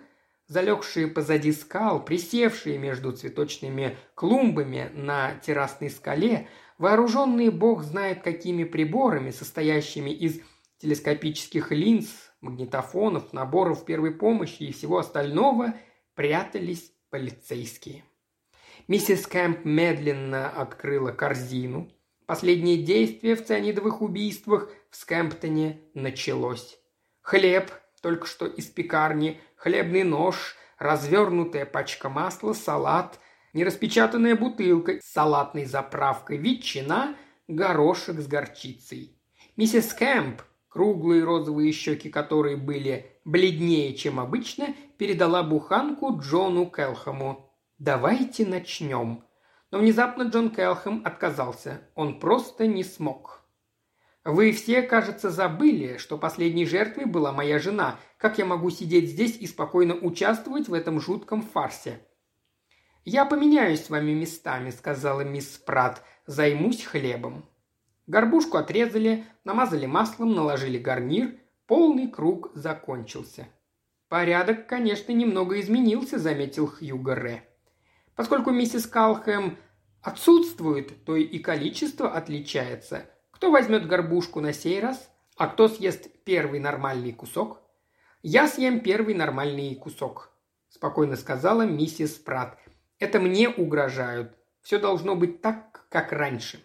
залегшие 0.51 1.07
позади 1.07 1.53
скал, 1.53 2.03
присевшие 2.03 2.77
между 2.77 3.13
цветочными 3.13 3.95
клумбами 4.15 4.91
на 4.93 5.35
террасной 5.35 5.89
скале, 5.89 6.49
вооруженные 6.77 7.51
бог 7.51 7.83
знает 7.83 8.21
какими 8.21 8.65
приборами, 8.65 9.31
состоящими 9.31 10.09
из 10.09 10.41
телескопических 10.79 11.71
линз, 11.71 12.09
магнитофонов, 12.41 13.31
наборов 13.31 13.85
первой 13.85 14.11
помощи 14.11 14.63
и 14.63 14.73
всего 14.73 14.97
остального 14.97 15.73
прятались 16.15 16.91
полицейские. 17.09 18.03
Миссис 18.89 19.27
Кэмп 19.27 19.63
медленно 19.63 20.49
открыла 20.49 21.11
корзину. 21.11 21.89
Последнее 22.25 22.83
действие 22.83 23.37
в 23.37 23.45
цианидовых 23.45 24.01
убийствах 24.01 24.69
в 24.89 24.97
Скэмптоне 24.97 25.79
началось. 25.93 26.77
Хлеб, 27.21 27.71
только 28.01 28.25
что 28.25 28.47
из 28.47 28.65
пекарни, 28.65 29.39
хлебный 29.61 30.03
нож, 30.03 30.55
развернутая 30.79 31.65
пачка 31.65 32.09
масла, 32.09 32.53
салат, 32.53 33.19
нераспечатанная 33.53 34.35
бутылка 34.35 34.99
с 34.99 35.11
салатной 35.11 35.65
заправкой, 35.65 36.37
ветчина, 36.37 37.15
горошек 37.47 38.19
с 38.19 38.27
горчицей. 38.27 39.15
Миссис 39.57 39.93
Кэмп 39.93 40.41
круглые 40.67 41.23
розовые 41.23 41.71
щеки 41.73 42.09
которые 42.09 42.57
были 42.57 43.11
бледнее, 43.23 43.93
чем 43.93 44.19
обычно, 44.19 44.73
передала 44.97 45.43
буханку 45.43 46.17
Джону 46.19 46.65
Келхаму. 46.65 47.53
«Давайте 47.77 48.45
начнем». 48.45 49.23
Но 49.69 49.77
внезапно 49.77 50.23
Джон 50.23 50.49
Келхэм 50.49 51.03
отказался. 51.05 51.81
Он 51.95 52.19
просто 52.19 52.67
не 52.67 52.83
смог. 52.83 53.40
«Вы 54.23 54.51
все, 54.51 54.83
кажется, 54.83 55.31
забыли, 55.31 55.97
что 55.97 56.17
последней 56.17 56.65
жертвой 56.65 57.05
была 57.05 57.31
моя 57.31 57.57
жена. 57.57 57.99
Как 58.17 58.37
я 58.37 58.45
могу 58.45 58.69
сидеть 58.69 59.09
здесь 59.09 59.37
и 59.37 59.47
спокойно 59.47 59.95
участвовать 59.95 60.67
в 60.67 60.73
этом 60.73 61.01
жутком 61.01 61.41
фарсе?» 61.41 62.05
«Я 63.03 63.25
поменяюсь 63.25 63.85
с 63.85 63.89
вами 63.89 64.11
местами»,— 64.11 64.69
сказала 64.71 65.21
мисс 65.21 65.57
Прат. 65.57 66.03
«Займусь 66.27 66.83
хлебом». 66.83 67.45
Горбушку 68.05 68.57
отрезали, 68.57 69.25
намазали 69.43 69.87
маслом, 69.87 70.35
наложили 70.35 70.77
гарнир. 70.77 71.39
Полный 71.65 72.07
круг 72.07 72.51
закончился. 72.53 73.47
«Порядок, 74.07 74.67
конечно, 74.67 75.13
немного 75.13 75.59
изменился»,— 75.59 76.17
заметил 76.19 76.67
Хьюго 76.67 77.15
Ре. 77.15 77.43
«Поскольку 78.15 78.51
миссис 78.51 78.85
Калхэм 78.85 79.57
отсутствует, 80.01 81.05
то 81.05 81.15
и 81.15 81.39
количество 81.39 82.11
отличается. 82.11 83.09
Кто 83.41 83.49
возьмет 83.49 83.87
горбушку 83.87 84.39
на 84.39 84.53
сей 84.53 84.79
раз, 84.79 85.09
а 85.35 85.47
кто 85.47 85.67
съест 85.67 86.09
первый 86.23 86.59
нормальный 86.59 87.11
кусок?» 87.11 87.59
«Я 88.21 88.47
съем 88.47 88.81
первый 88.81 89.15
нормальный 89.15 89.73
кусок»,– 89.73 90.31
спокойно 90.69 91.15
сказала 91.15 91.63
миссис 91.63 92.11
Прат. 92.19 92.55
«Это 92.99 93.19
мне 93.19 93.49
угрожают. 93.49 94.37
Все 94.61 94.77
должно 94.77 95.15
быть 95.15 95.41
так, 95.41 95.87
как 95.89 96.11
раньше». 96.11 96.63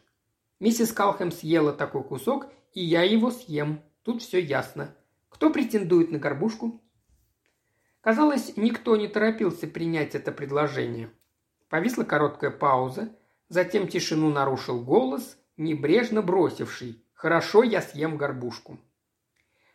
Миссис 0.60 0.92
Калхэм 0.92 1.32
съела 1.32 1.72
такой 1.72 2.04
кусок, 2.04 2.48
и 2.74 2.84
я 2.84 3.04
его 3.04 3.30
съем. 3.30 3.80
Тут 4.02 4.20
все 4.20 4.38
ясно. 4.38 4.94
Кто 5.30 5.48
претендует 5.48 6.10
на 6.10 6.18
горбушку?» 6.18 6.82
Казалось, 8.02 8.54
никто 8.58 8.96
не 8.98 9.08
торопился 9.08 9.66
принять 9.66 10.14
это 10.14 10.30
предложение. 10.30 11.10
Повисла 11.70 12.04
короткая 12.04 12.50
пауза, 12.50 13.16
затем 13.48 13.88
тишину 13.88 14.28
нарушил 14.28 14.84
голос, 14.84 15.38
небрежно 15.56 16.22
бросивший 16.22 17.02
«Хорошо, 17.14 17.62
я 17.62 17.80
съем 17.80 18.16
горбушку». 18.16 18.78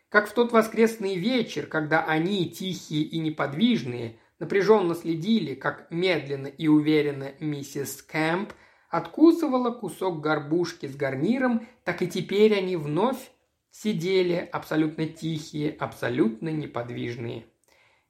Как 0.09 0.29
в 0.29 0.33
тот 0.33 0.51
воскресный 0.51 1.15
вечер, 1.15 1.67
когда 1.67 2.03
они, 2.03 2.49
тихие 2.49 3.03
и 3.03 3.17
неподвижные, 3.17 4.19
напряженно 4.39 4.93
следили, 4.93 5.55
как 5.55 5.89
медленно 5.89 6.47
и 6.47 6.67
уверенно 6.67 7.31
миссис 7.39 8.01
Кэмп 8.01 8.51
откусывала 8.89 9.71
кусок 9.71 10.19
горбушки 10.19 10.87
с 10.87 10.95
гарниром, 10.95 11.65
так 11.85 12.01
и 12.01 12.07
теперь 12.07 12.53
они 12.53 12.75
вновь 12.75 13.31
сидели 13.69 14.49
абсолютно 14.51 15.07
тихие, 15.07 15.71
абсолютно 15.71 16.49
неподвижные. 16.49 17.45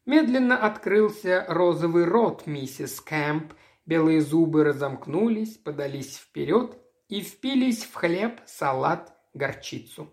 Медленно 0.08 0.58
открылся 0.58 1.46
розовый 1.48 2.06
рот 2.06 2.48
миссис 2.48 3.00
Кэмп, 3.00 3.54
белые 3.86 4.22
зубы 4.22 4.64
разомкнулись, 4.64 5.58
подались 5.58 6.18
вперед 6.18 6.78
и 7.12 7.22
впились 7.22 7.84
в 7.84 7.94
хлеб, 7.94 8.40
салат, 8.46 9.14
горчицу. 9.34 10.10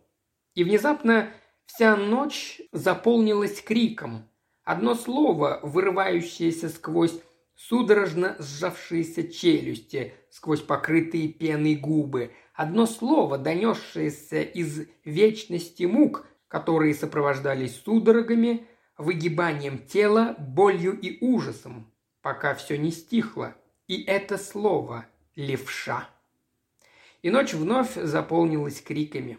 И 0.54 0.64
внезапно 0.64 1.32
вся 1.64 1.96
ночь 1.96 2.60
заполнилась 2.72 3.62
криком. 3.62 4.28
Одно 4.64 4.96
слово, 4.96 5.60
вырывающееся 5.62 6.68
сквозь 6.68 7.22
судорожно 7.54 8.34
сжавшиеся 8.40 9.30
челюсти, 9.32 10.12
сквозь 10.30 10.60
покрытые 10.60 11.28
пеной 11.28 11.76
губы, 11.76 12.32
одно 12.52 12.84
слово, 12.84 13.38
донесшееся 13.38 14.42
из 14.42 14.88
вечности 15.04 15.84
мук, 15.84 16.26
которые 16.48 16.94
сопровождались 16.94 17.80
судорогами, 17.80 18.66
выгибанием 18.96 19.78
тела, 19.78 20.34
болью 20.36 20.98
и 20.98 21.24
ужасом, 21.24 21.92
пока 22.22 22.56
все 22.56 22.76
не 22.76 22.90
стихло. 22.90 23.54
И 23.86 24.02
это 24.02 24.36
слово– 24.36 25.06
левша. 25.36 26.08
И 27.22 27.30
ночь 27.30 27.54
вновь 27.54 27.94
заполнилась 27.94 28.80
криками. 28.80 29.38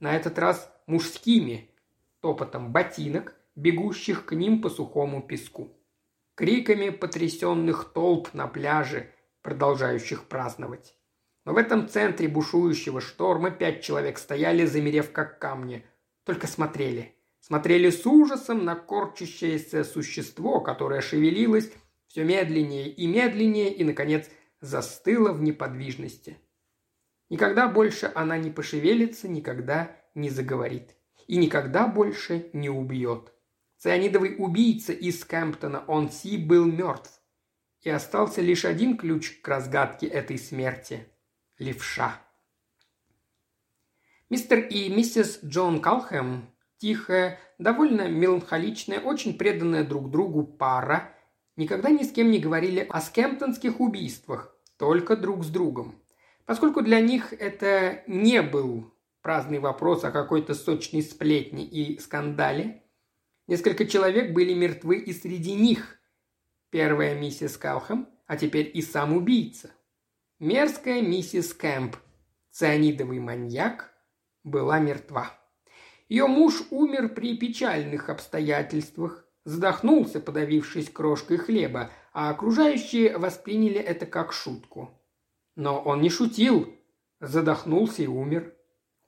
На 0.00 0.14
этот 0.14 0.38
раз 0.38 0.70
мужскими, 0.86 1.70
топотом 2.20 2.72
ботинок, 2.72 3.34
бегущих 3.54 4.26
к 4.26 4.32
ним 4.34 4.60
по 4.62 4.70
сухому 4.70 5.22
песку 5.22 5.76
криками 6.36 6.90
потрясенных 6.90 7.92
толп 7.92 8.34
на 8.34 8.46
пляже, 8.46 9.10
продолжающих 9.42 10.24
праздновать. 10.24 10.94
Но 11.44 11.54
в 11.54 11.56
этом 11.56 11.88
центре 11.88 12.28
бушующего 12.28 13.00
шторма 13.00 13.50
пять 13.50 13.82
человек 13.82 14.18
стояли, 14.18 14.66
замерев 14.66 15.12
как 15.12 15.38
камни. 15.38 15.84
Только 16.24 16.46
смотрели. 16.46 17.14
Смотрели 17.40 17.90
с 17.90 18.04
ужасом 18.04 18.64
на 18.64 18.74
корчащееся 18.74 19.84
существо, 19.84 20.60
которое 20.60 21.00
шевелилось, 21.00 21.72
все 22.06 22.24
медленнее 22.24 22.88
и 22.90 23.06
медленнее 23.06 23.72
и, 23.72 23.84
наконец, 23.84 24.28
застыла 24.60 25.32
в 25.32 25.40
неподвижности. 25.40 26.36
Никогда 27.28 27.68
больше 27.68 28.10
она 28.14 28.38
не 28.38 28.50
пошевелится, 28.50 29.28
никогда 29.28 29.96
не 30.14 30.30
заговорит. 30.30 30.94
И 31.26 31.36
никогда 31.36 31.86
больше 31.88 32.50
не 32.52 32.70
убьет. 32.70 33.32
Цианидовый 33.78 34.36
убийца 34.38 34.92
из 34.92 35.24
Кэмптона, 35.24 35.84
он 35.86 36.10
Си, 36.10 36.38
был 36.38 36.66
мертв. 36.66 37.20
И 37.82 37.90
остался 37.90 38.40
лишь 38.40 38.64
один 38.64 38.96
ключ 38.96 39.40
к 39.40 39.48
разгадке 39.48 40.06
этой 40.06 40.38
смерти– 40.38 41.06
левша. 41.58 42.20
Мистер 44.28 44.60
и 44.60 44.88
миссис 44.88 45.38
Джон 45.44 45.80
Калхэм, 45.80 46.50
тихая, 46.78 47.38
довольно 47.58 48.08
меланхоличная, 48.08 49.00
очень 49.00 49.38
преданная 49.38 49.84
друг 49.84 50.10
другу 50.10 50.44
пара, 50.44 51.14
никогда 51.54 51.90
ни 51.90 52.02
с 52.02 52.10
кем 52.10 52.30
не 52.30 52.40
говорили 52.40 52.80
о 52.88 53.00
скемптонских 53.00 53.78
убийствах, 53.78 54.56
только 54.78 55.16
друг 55.16 55.44
с 55.44 55.48
другом. 55.48 56.00
Поскольку 56.46 56.80
для 56.80 57.00
них 57.00 57.32
это 57.32 58.04
не 58.06 58.40
был 58.40 58.94
праздный 59.20 59.58
вопрос 59.58 60.04
о 60.04 60.12
какой-то 60.12 60.54
сочной 60.54 61.02
сплетне 61.02 61.64
и 61.64 61.98
скандале, 61.98 62.84
несколько 63.48 63.84
человек 63.84 64.32
были 64.32 64.54
мертвы 64.54 64.98
и 64.98 65.12
среди 65.12 65.54
них. 65.54 65.98
Первая 66.70 67.18
миссис 67.18 67.56
Калхэм, 67.56 68.08
а 68.26 68.36
теперь 68.36 68.70
и 68.72 68.80
сам 68.80 69.16
убийца. 69.16 69.72
Мерзкая 70.38 71.02
миссис 71.02 71.52
Кэмп, 71.52 71.96
цианидовый 72.52 73.18
маньяк, 73.18 73.92
была 74.44 74.78
мертва. 74.78 75.32
Ее 76.08 76.28
муж 76.28 76.62
умер 76.70 77.14
при 77.14 77.36
печальных 77.36 78.08
обстоятельствах, 78.08 79.24
задохнулся, 79.44 80.20
подавившись 80.20 80.90
крошкой 80.90 81.38
хлеба, 81.38 81.90
а 82.12 82.30
окружающие 82.30 83.18
восприняли 83.18 83.80
это 83.80 84.06
как 84.06 84.32
шутку. 84.32 84.96
Но 85.56 85.80
он 85.80 86.02
не 86.02 86.10
шутил, 86.10 86.72
задохнулся 87.20 88.02
и 88.02 88.06
умер. 88.06 88.54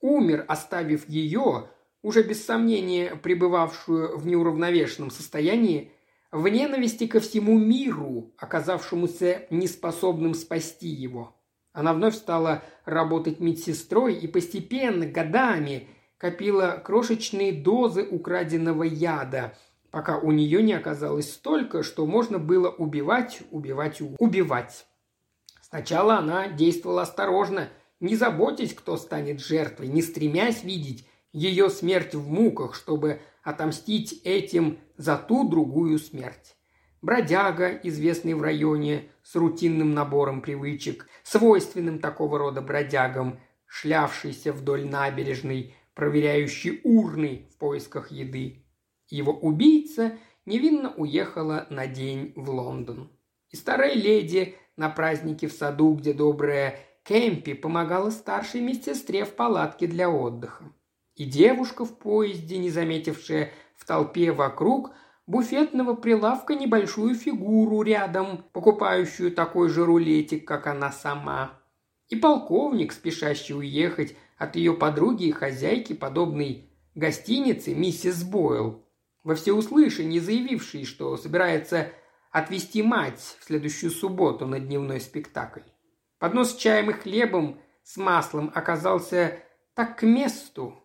Умер, 0.00 0.44
оставив 0.48 1.08
ее, 1.08 1.68
уже 2.02 2.22
без 2.22 2.44
сомнения 2.44 3.16
пребывавшую 3.16 4.18
в 4.18 4.26
неуравновешенном 4.26 5.10
состоянии, 5.10 5.92
в 6.30 6.46
ненависти 6.48 7.06
ко 7.06 7.20
всему 7.20 7.58
миру, 7.58 8.32
оказавшемуся 8.38 9.46
неспособным 9.50 10.34
спасти 10.34 10.88
его. 10.88 11.34
Она 11.72 11.92
вновь 11.92 12.16
стала 12.16 12.62
работать 12.84 13.40
медсестрой 13.40 14.14
и 14.14 14.26
постепенно, 14.26 15.06
годами, 15.06 15.88
копила 16.16 16.80
крошечные 16.84 17.52
дозы 17.52 18.02
украденного 18.02 18.82
яда, 18.82 19.56
пока 19.90 20.18
у 20.18 20.32
нее 20.32 20.62
не 20.62 20.72
оказалось 20.72 21.32
столько, 21.32 21.82
что 21.82 22.06
можно 22.06 22.38
было 22.38 22.68
убивать, 22.68 23.40
убивать, 23.50 24.00
убивать. 24.18 24.86
Сначала 25.68 26.18
она 26.18 26.48
действовала 26.48 27.02
осторожно, 27.02 27.68
не 28.00 28.16
заботясь, 28.16 28.74
кто 28.74 28.96
станет 28.96 29.40
жертвой, 29.40 29.88
не 29.88 30.02
стремясь 30.02 30.64
видеть 30.64 31.06
ее 31.32 31.68
смерть 31.68 32.14
в 32.14 32.28
муках, 32.28 32.74
чтобы 32.74 33.20
отомстить 33.42 34.20
этим 34.24 34.78
за 34.96 35.16
ту 35.16 35.48
другую 35.48 35.98
смерть. 35.98 36.56
Бродяга, 37.02 37.78
известный 37.82 38.34
в 38.34 38.42
районе, 38.42 39.10
с 39.22 39.36
рутинным 39.36 39.94
набором 39.94 40.40
привычек, 40.40 41.06
свойственным 41.22 42.00
такого 42.00 42.38
рода 42.38 42.60
бродягам, 42.60 43.38
шлявшийся 43.66 44.52
вдоль 44.52 44.86
набережной, 44.86 45.74
проверяющий 45.94 46.80
урны 46.82 47.46
в 47.52 47.58
поисках 47.58 48.10
еды. 48.10 48.64
Его 49.08 49.32
убийца 49.32 50.18
невинно 50.46 50.92
уехала 50.94 51.66
на 51.70 51.86
день 51.86 52.32
в 52.36 52.50
Лондон. 52.50 53.10
И 53.50 53.56
старая 53.56 53.94
леди 53.94 54.56
на 54.78 54.88
празднике 54.88 55.48
в 55.48 55.52
саду, 55.52 55.94
где 55.94 56.12
добрая 56.12 56.78
Кемпи 57.02 57.54
помогала 57.54 58.10
старшей 58.10 58.60
медсестре 58.60 59.24
в 59.24 59.34
палатке 59.34 59.86
для 59.86 60.10
отдыха. 60.10 60.64
И 61.14 61.24
девушка 61.24 61.84
в 61.84 61.98
поезде, 61.98 62.58
не 62.58 62.70
заметившая 62.70 63.50
в 63.76 63.84
толпе 63.84 64.30
вокруг 64.30 64.92
буфетного 65.26 65.94
прилавка 65.94 66.54
небольшую 66.54 67.14
фигуру 67.14 67.82
рядом, 67.82 68.44
покупающую 68.52 69.32
такой 69.32 69.68
же 69.68 69.84
рулетик, 69.84 70.46
как 70.46 70.66
она 70.66 70.92
сама. 70.92 71.52
И 72.08 72.16
полковник, 72.16 72.92
спешащий 72.92 73.54
уехать 73.54 74.16
от 74.38 74.56
ее 74.56 74.74
подруги 74.74 75.24
и 75.24 75.32
хозяйки 75.32 75.92
подобной 75.92 76.70
гостиницы 76.94 77.74
миссис 77.74 78.22
Бойл, 78.22 78.84
во 79.24 79.34
всеуслышание 79.34 80.20
заявивший, 80.20 80.84
что 80.84 81.16
собирается 81.16 81.90
отвезти 82.30 82.82
мать 82.82 83.36
в 83.40 83.44
следующую 83.44 83.90
субботу 83.90 84.46
на 84.46 84.60
дневной 84.60 85.00
спектакль. 85.00 85.62
Поднос 86.18 86.52
с 86.52 86.56
чаем 86.56 86.90
и 86.90 86.92
хлебом 86.92 87.60
с 87.82 87.96
маслом 87.96 88.50
оказался 88.54 89.42
так 89.74 89.98
к 89.98 90.02
месту. 90.02 90.82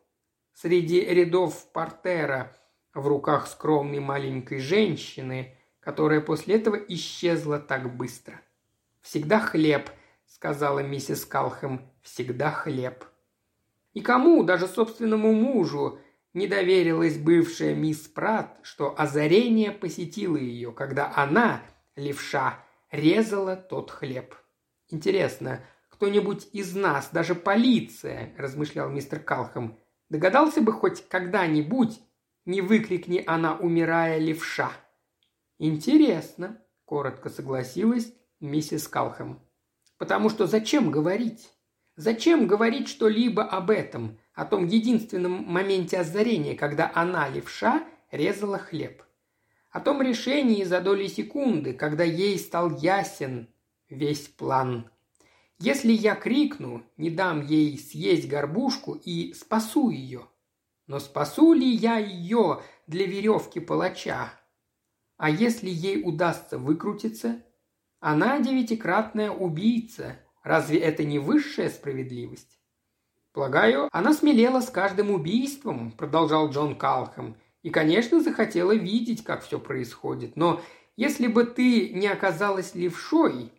Среди 0.53 1.01
рядов 1.01 1.71
портера 1.71 2.55
в 2.93 3.07
руках 3.07 3.47
скромной 3.47 3.99
маленькой 3.99 4.59
женщины, 4.59 5.57
которая 5.79 6.21
после 6.21 6.55
этого 6.55 6.75
исчезла 6.75 7.59
так 7.59 7.95
быстро. 7.95 8.39
«Всегда 9.01 9.39
хлеб»,— 9.39 9.89
сказала 10.27 10.79
миссис 10.79 11.25
Калхэм,— 11.25 11.81
«всегда 12.01 12.51
хлеб». 12.51 13.03
И 13.93 14.01
кому, 14.01 14.43
даже 14.43 14.67
собственному 14.67 15.33
мужу, 15.33 15.99
не 16.34 16.47
доверилась 16.47 17.17
бывшая 17.17 17.75
мисс 17.75 18.07
Прат, 18.07 18.57
что 18.63 18.99
озарение 18.99 19.71
посетило 19.71 20.38
ее, 20.38 20.71
когда 20.71 21.11
она, 21.15 21.61
левша, 21.95 22.63
резала 22.91 23.55
тот 23.55 23.91
хлеб. 23.91 24.36
Интересно, 24.89 25.61
кто-нибудь 25.89 26.47
из 26.53 26.75
нас, 26.75 27.09
даже 27.11 27.36
полиция, 27.36 28.34
размышлял 28.38 28.89
мистер 28.89 29.19
Калхам, 29.19 29.79
догадался 30.09 30.61
бы 30.61 30.71
хоть 30.73 31.07
когда-нибудь, 31.07 31.99
не 32.45 32.61
выкрикни 32.61 33.23
она, 33.25 33.55
умирая 33.55 34.17
левша. 34.17 34.71
Интересно, 35.59 36.61
коротко 36.86 37.29
согласилась 37.29 38.11
миссис 38.39 38.88
Калхам. 38.88 39.41
Потому 39.97 40.29
что 40.29 40.47
зачем 40.47 40.91
говорить? 40.91 41.49
Зачем 41.95 42.47
говорить 42.47 42.89
что-либо 42.89 43.43
об 43.43 43.69
этом, 43.69 44.19
о 44.34 44.45
том 44.45 44.65
единственном 44.65 45.43
моменте 45.45 45.99
озарения, 45.99 46.55
когда 46.55 46.91
она, 46.93 47.29
левша, 47.29 47.84
резала 48.11 48.57
хлеб? 48.57 49.03
О 49.71 49.79
том 49.79 50.01
решении 50.01 50.63
за 50.63 50.81
доли 50.81 51.07
секунды, 51.07 51.73
когда 51.73 52.03
ей 52.03 52.38
стал 52.38 52.77
ясен 52.77 53.49
весь 53.89 54.27
план. 54.27 54.89
Если 55.59 55.91
я 55.91 56.15
крикну, 56.15 56.84
не 56.97 57.09
дам 57.09 57.45
ей 57.45 57.77
съесть 57.77 58.27
горбушку 58.27 58.93
и 58.93 59.34
спасу 59.34 59.89
ее. 59.89 60.27
Но 60.88 60.99
спасу 60.99 61.53
ли 61.53 61.67
я 61.67 61.97
ее 61.97 62.61
для 62.88 63.07
веревки 63.07 63.59
палача? 63.59 64.34
А 65.17 65.29
если 65.29 65.69
ей 65.69 66.01
удастся 66.03 66.57
выкрутиться? 66.57 67.43
Она 67.99 68.39
девятикратная 68.39 69.31
убийца, 69.31 70.19
Разве 70.43 70.79
это 70.79 71.05
не 71.05 71.19
высшая 71.19 71.69
справедливость? 71.69 72.59
Полагаю, 73.34 73.89
она 73.91 74.13
смелела 74.13 74.61
с 74.61 74.69
каждым 74.69 75.09
убийством, 75.09 75.91
продолжал 75.91 76.51
Джон 76.51 76.75
Калхэм, 76.75 77.36
и, 77.63 77.69
конечно, 77.71 78.21
захотела 78.21 78.75
видеть, 78.75 79.23
как 79.23 79.43
все 79.43 79.59
происходит. 79.59 80.36
Но 80.36 80.61
если 80.95 81.27
бы 81.27 81.45
ты 81.45 81.89
не 81.89 82.07
оказалась 82.07 82.75
левшой, 82.75 83.51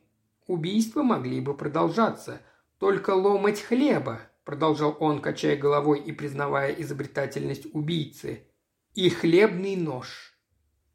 убийства 0.46 1.02
могли 1.02 1.40
бы 1.40 1.54
продолжаться. 1.54 2.40
Только 2.78 3.10
ломать 3.10 3.60
хлеба, 3.60 4.20
продолжал 4.44 4.96
он, 5.00 5.20
качая 5.20 5.56
головой 5.56 6.00
и 6.00 6.12
признавая 6.12 6.72
изобретательность 6.72 7.66
убийцы, 7.74 8.46
и 8.94 9.08
хлебный 9.08 9.74
нож. 9.74 10.34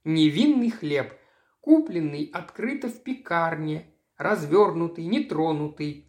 Невинный 0.05 0.69
хлеб, 0.69 1.13
купленный 1.59 2.29
открыто 2.31 2.87
в 2.87 3.03
пекарне, 3.03 3.93
развернутый, 4.17 5.05
нетронутый. 5.05 6.08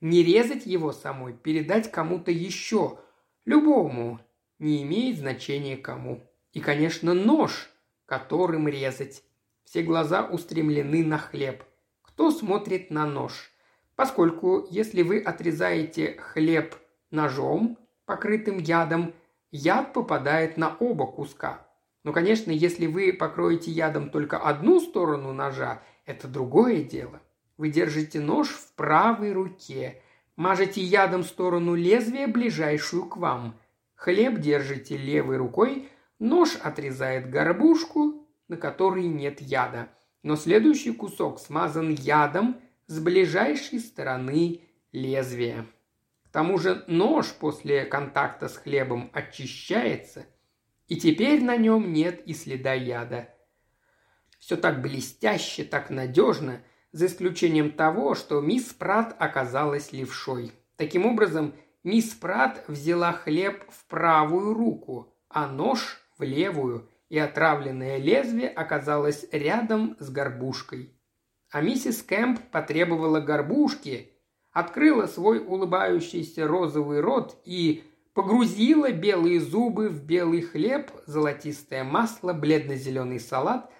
Не 0.00 0.22
резать 0.22 0.66
его 0.66 0.92
самой, 0.92 1.32
передать 1.32 1.90
кому-то 1.90 2.30
еще, 2.30 2.98
любому, 3.44 4.20
не 4.58 4.82
имеет 4.82 5.18
значения 5.18 5.76
кому. 5.76 6.22
И, 6.52 6.60
конечно, 6.60 7.14
нож, 7.14 7.68
которым 8.06 8.68
резать. 8.68 9.24
Все 9.64 9.82
глаза 9.82 10.24
устремлены 10.24 11.04
на 11.04 11.18
хлеб. 11.18 11.64
Кто 12.02 12.30
смотрит 12.30 12.90
на 12.90 13.06
нож? 13.06 13.50
Поскольку, 13.96 14.66
если 14.70 15.02
вы 15.02 15.20
отрезаете 15.20 16.16
хлеб 16.20 16.76
ножом, 17.10 17.78
покрытым 18.06 18.58
ядом, 18.58 19.12
яд 19.50 19.92
попадает 19.92 20.56
на 20.56 20.76
оба 20.76 21.06
куска. 21.06 21.66
Но, 22.04 22.12
конечно, 22.12 22.50
если 22.50 22.86
вы 22.86 23.12
покроете 23.12 23.70
ядом 23.70 24.10
только 24.10 24.38
одну 24.38 24.80
сторону 24.80 25.32
ножа 25.32 25.82
это 26.06 26.26
другое 26.26 26.82
дело. 26.82 27.20
Вы 27.58 27.70
держите 27.70 28.20
нож 28.20 28.48
в 28.48 28.72
правой 28.74 29.32
руке, 29.32 30.00
мажете 30.36 30.80
ядом 30.80 31.24
сторону 31.24 31.74
лезвия, 31.74 32.28
ближайшую 32.28 33.06
к 33.06 33.16
вам. 33.16 33.58
Хлеб 33.96 34.38
держите 34.38 34.96
левой 34.96 35.38
рукой, 35.38 35.88
нож 36.20 36.56
отрезает 36.62 37.28
горбушку, 37.28 38.28
на 38.46 38.56
которой 38.56 39.06
нет 39.06 39.40
яда. 39.40 39.90
но 40.22 40.36
следующий 40.36 40.92
кусок 40.92 41.38
смазан 41.38 41.90
ядом 41.90 42.60
с 42.86 42.98
ближайшей 43.00 43.78
стороны 43.78 44.62
лезвия. 44.92 45.66
К 46.24 46.28
тому 46.30 46.58
же 46.58 46.84
нож 46.86 47.32
после 47.32 47.84
контакта 47.84 48.48
с 48.48 48.56
хлебом 48.56 49.10
очищается, 49.12 50.26
и 50.86 50.96
теперь 50.96 51.42
на 51.42 51.56
нем 51.56 51.92
нет 51.92 52.20
и 52.26 52.34
следа 52.34 52.74
яда. 52.74 53.28
Все 54.38 54.56
так 54.56 54.82
блестяще, 54.82 55.64
так 55.64 55.90
надежно, 55.90 56.62
за 56.92 57.06
исключением 57.06 57.72
того, 57.72 58.14
что 58.14 58.40
мисс 58.40 58.72
Прат 58.72 59.14
оказалась 59.18 59.92
левшой. 59.92 60.52
Таким 60.76 61.06
образом, 61.06 61.54
мисс 61.84 62.14
Прат 62.14 62.64
взяла 62.68 63.12
хлеб 63.12 63.64
в 63.68 63.86
правую 63.86 64.54
руку, 64.54 65.14
а 65.28 65.46
нож 65.46 66.00
в 66.16 66.22
левую, 66.22 66.88
и 67.08 67.18
отравленное 67.18 67.98
лезвие 67.98 68.48
оказалось 68.48 69.26
рядом 69.32 69.96
с 69.98 70.10
горбушкой. 70.10 70.94
А 71.50 71.62
миссис 71.62 72.02
Кэмп 72.02 72.50
потребовала 72.50 73.20
горбушки, 73.20 74.12
открыла 74.52 75.06
свой 75.06 75.38
улыбающийся 75.38 76.46
розовый 76.46 77.00
рот 77.00 77.40
и 77.44 77.84
погрузила 78.12 78.90
белые 78.90 79.40
зубы 79.40 79.88
в 79.88 80.04
белый 80.04 80.42
хлеб, 80.42 80.90
золотистое 81.06 81.84
масло, 81.84 82.32
бледно-зеленый 82.32 83.20
салат 83.20 83.70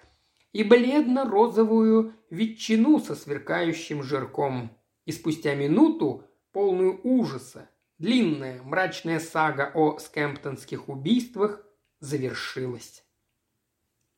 и 0.51 0.63
бледно-розовую 0.63 2.13
ветчину 2.29 2.99
со 2.99 3.15
сверкающим 3.15 4.03
жирком. 4.03 4.77
И 5.05 5.11
спустя 5.11 5.55
минуту, 5.55 6.25
полную 6.51 6.99
ужаса, 7.03 7.69
длинная 7.97 8.61
мрачная 8.63 9.19
сага 9.19 9.71
о 9.73 9.97
скэмптонских 9.97 10.89
убийствах 10.89 11.65
завершилась. 11.99 13.03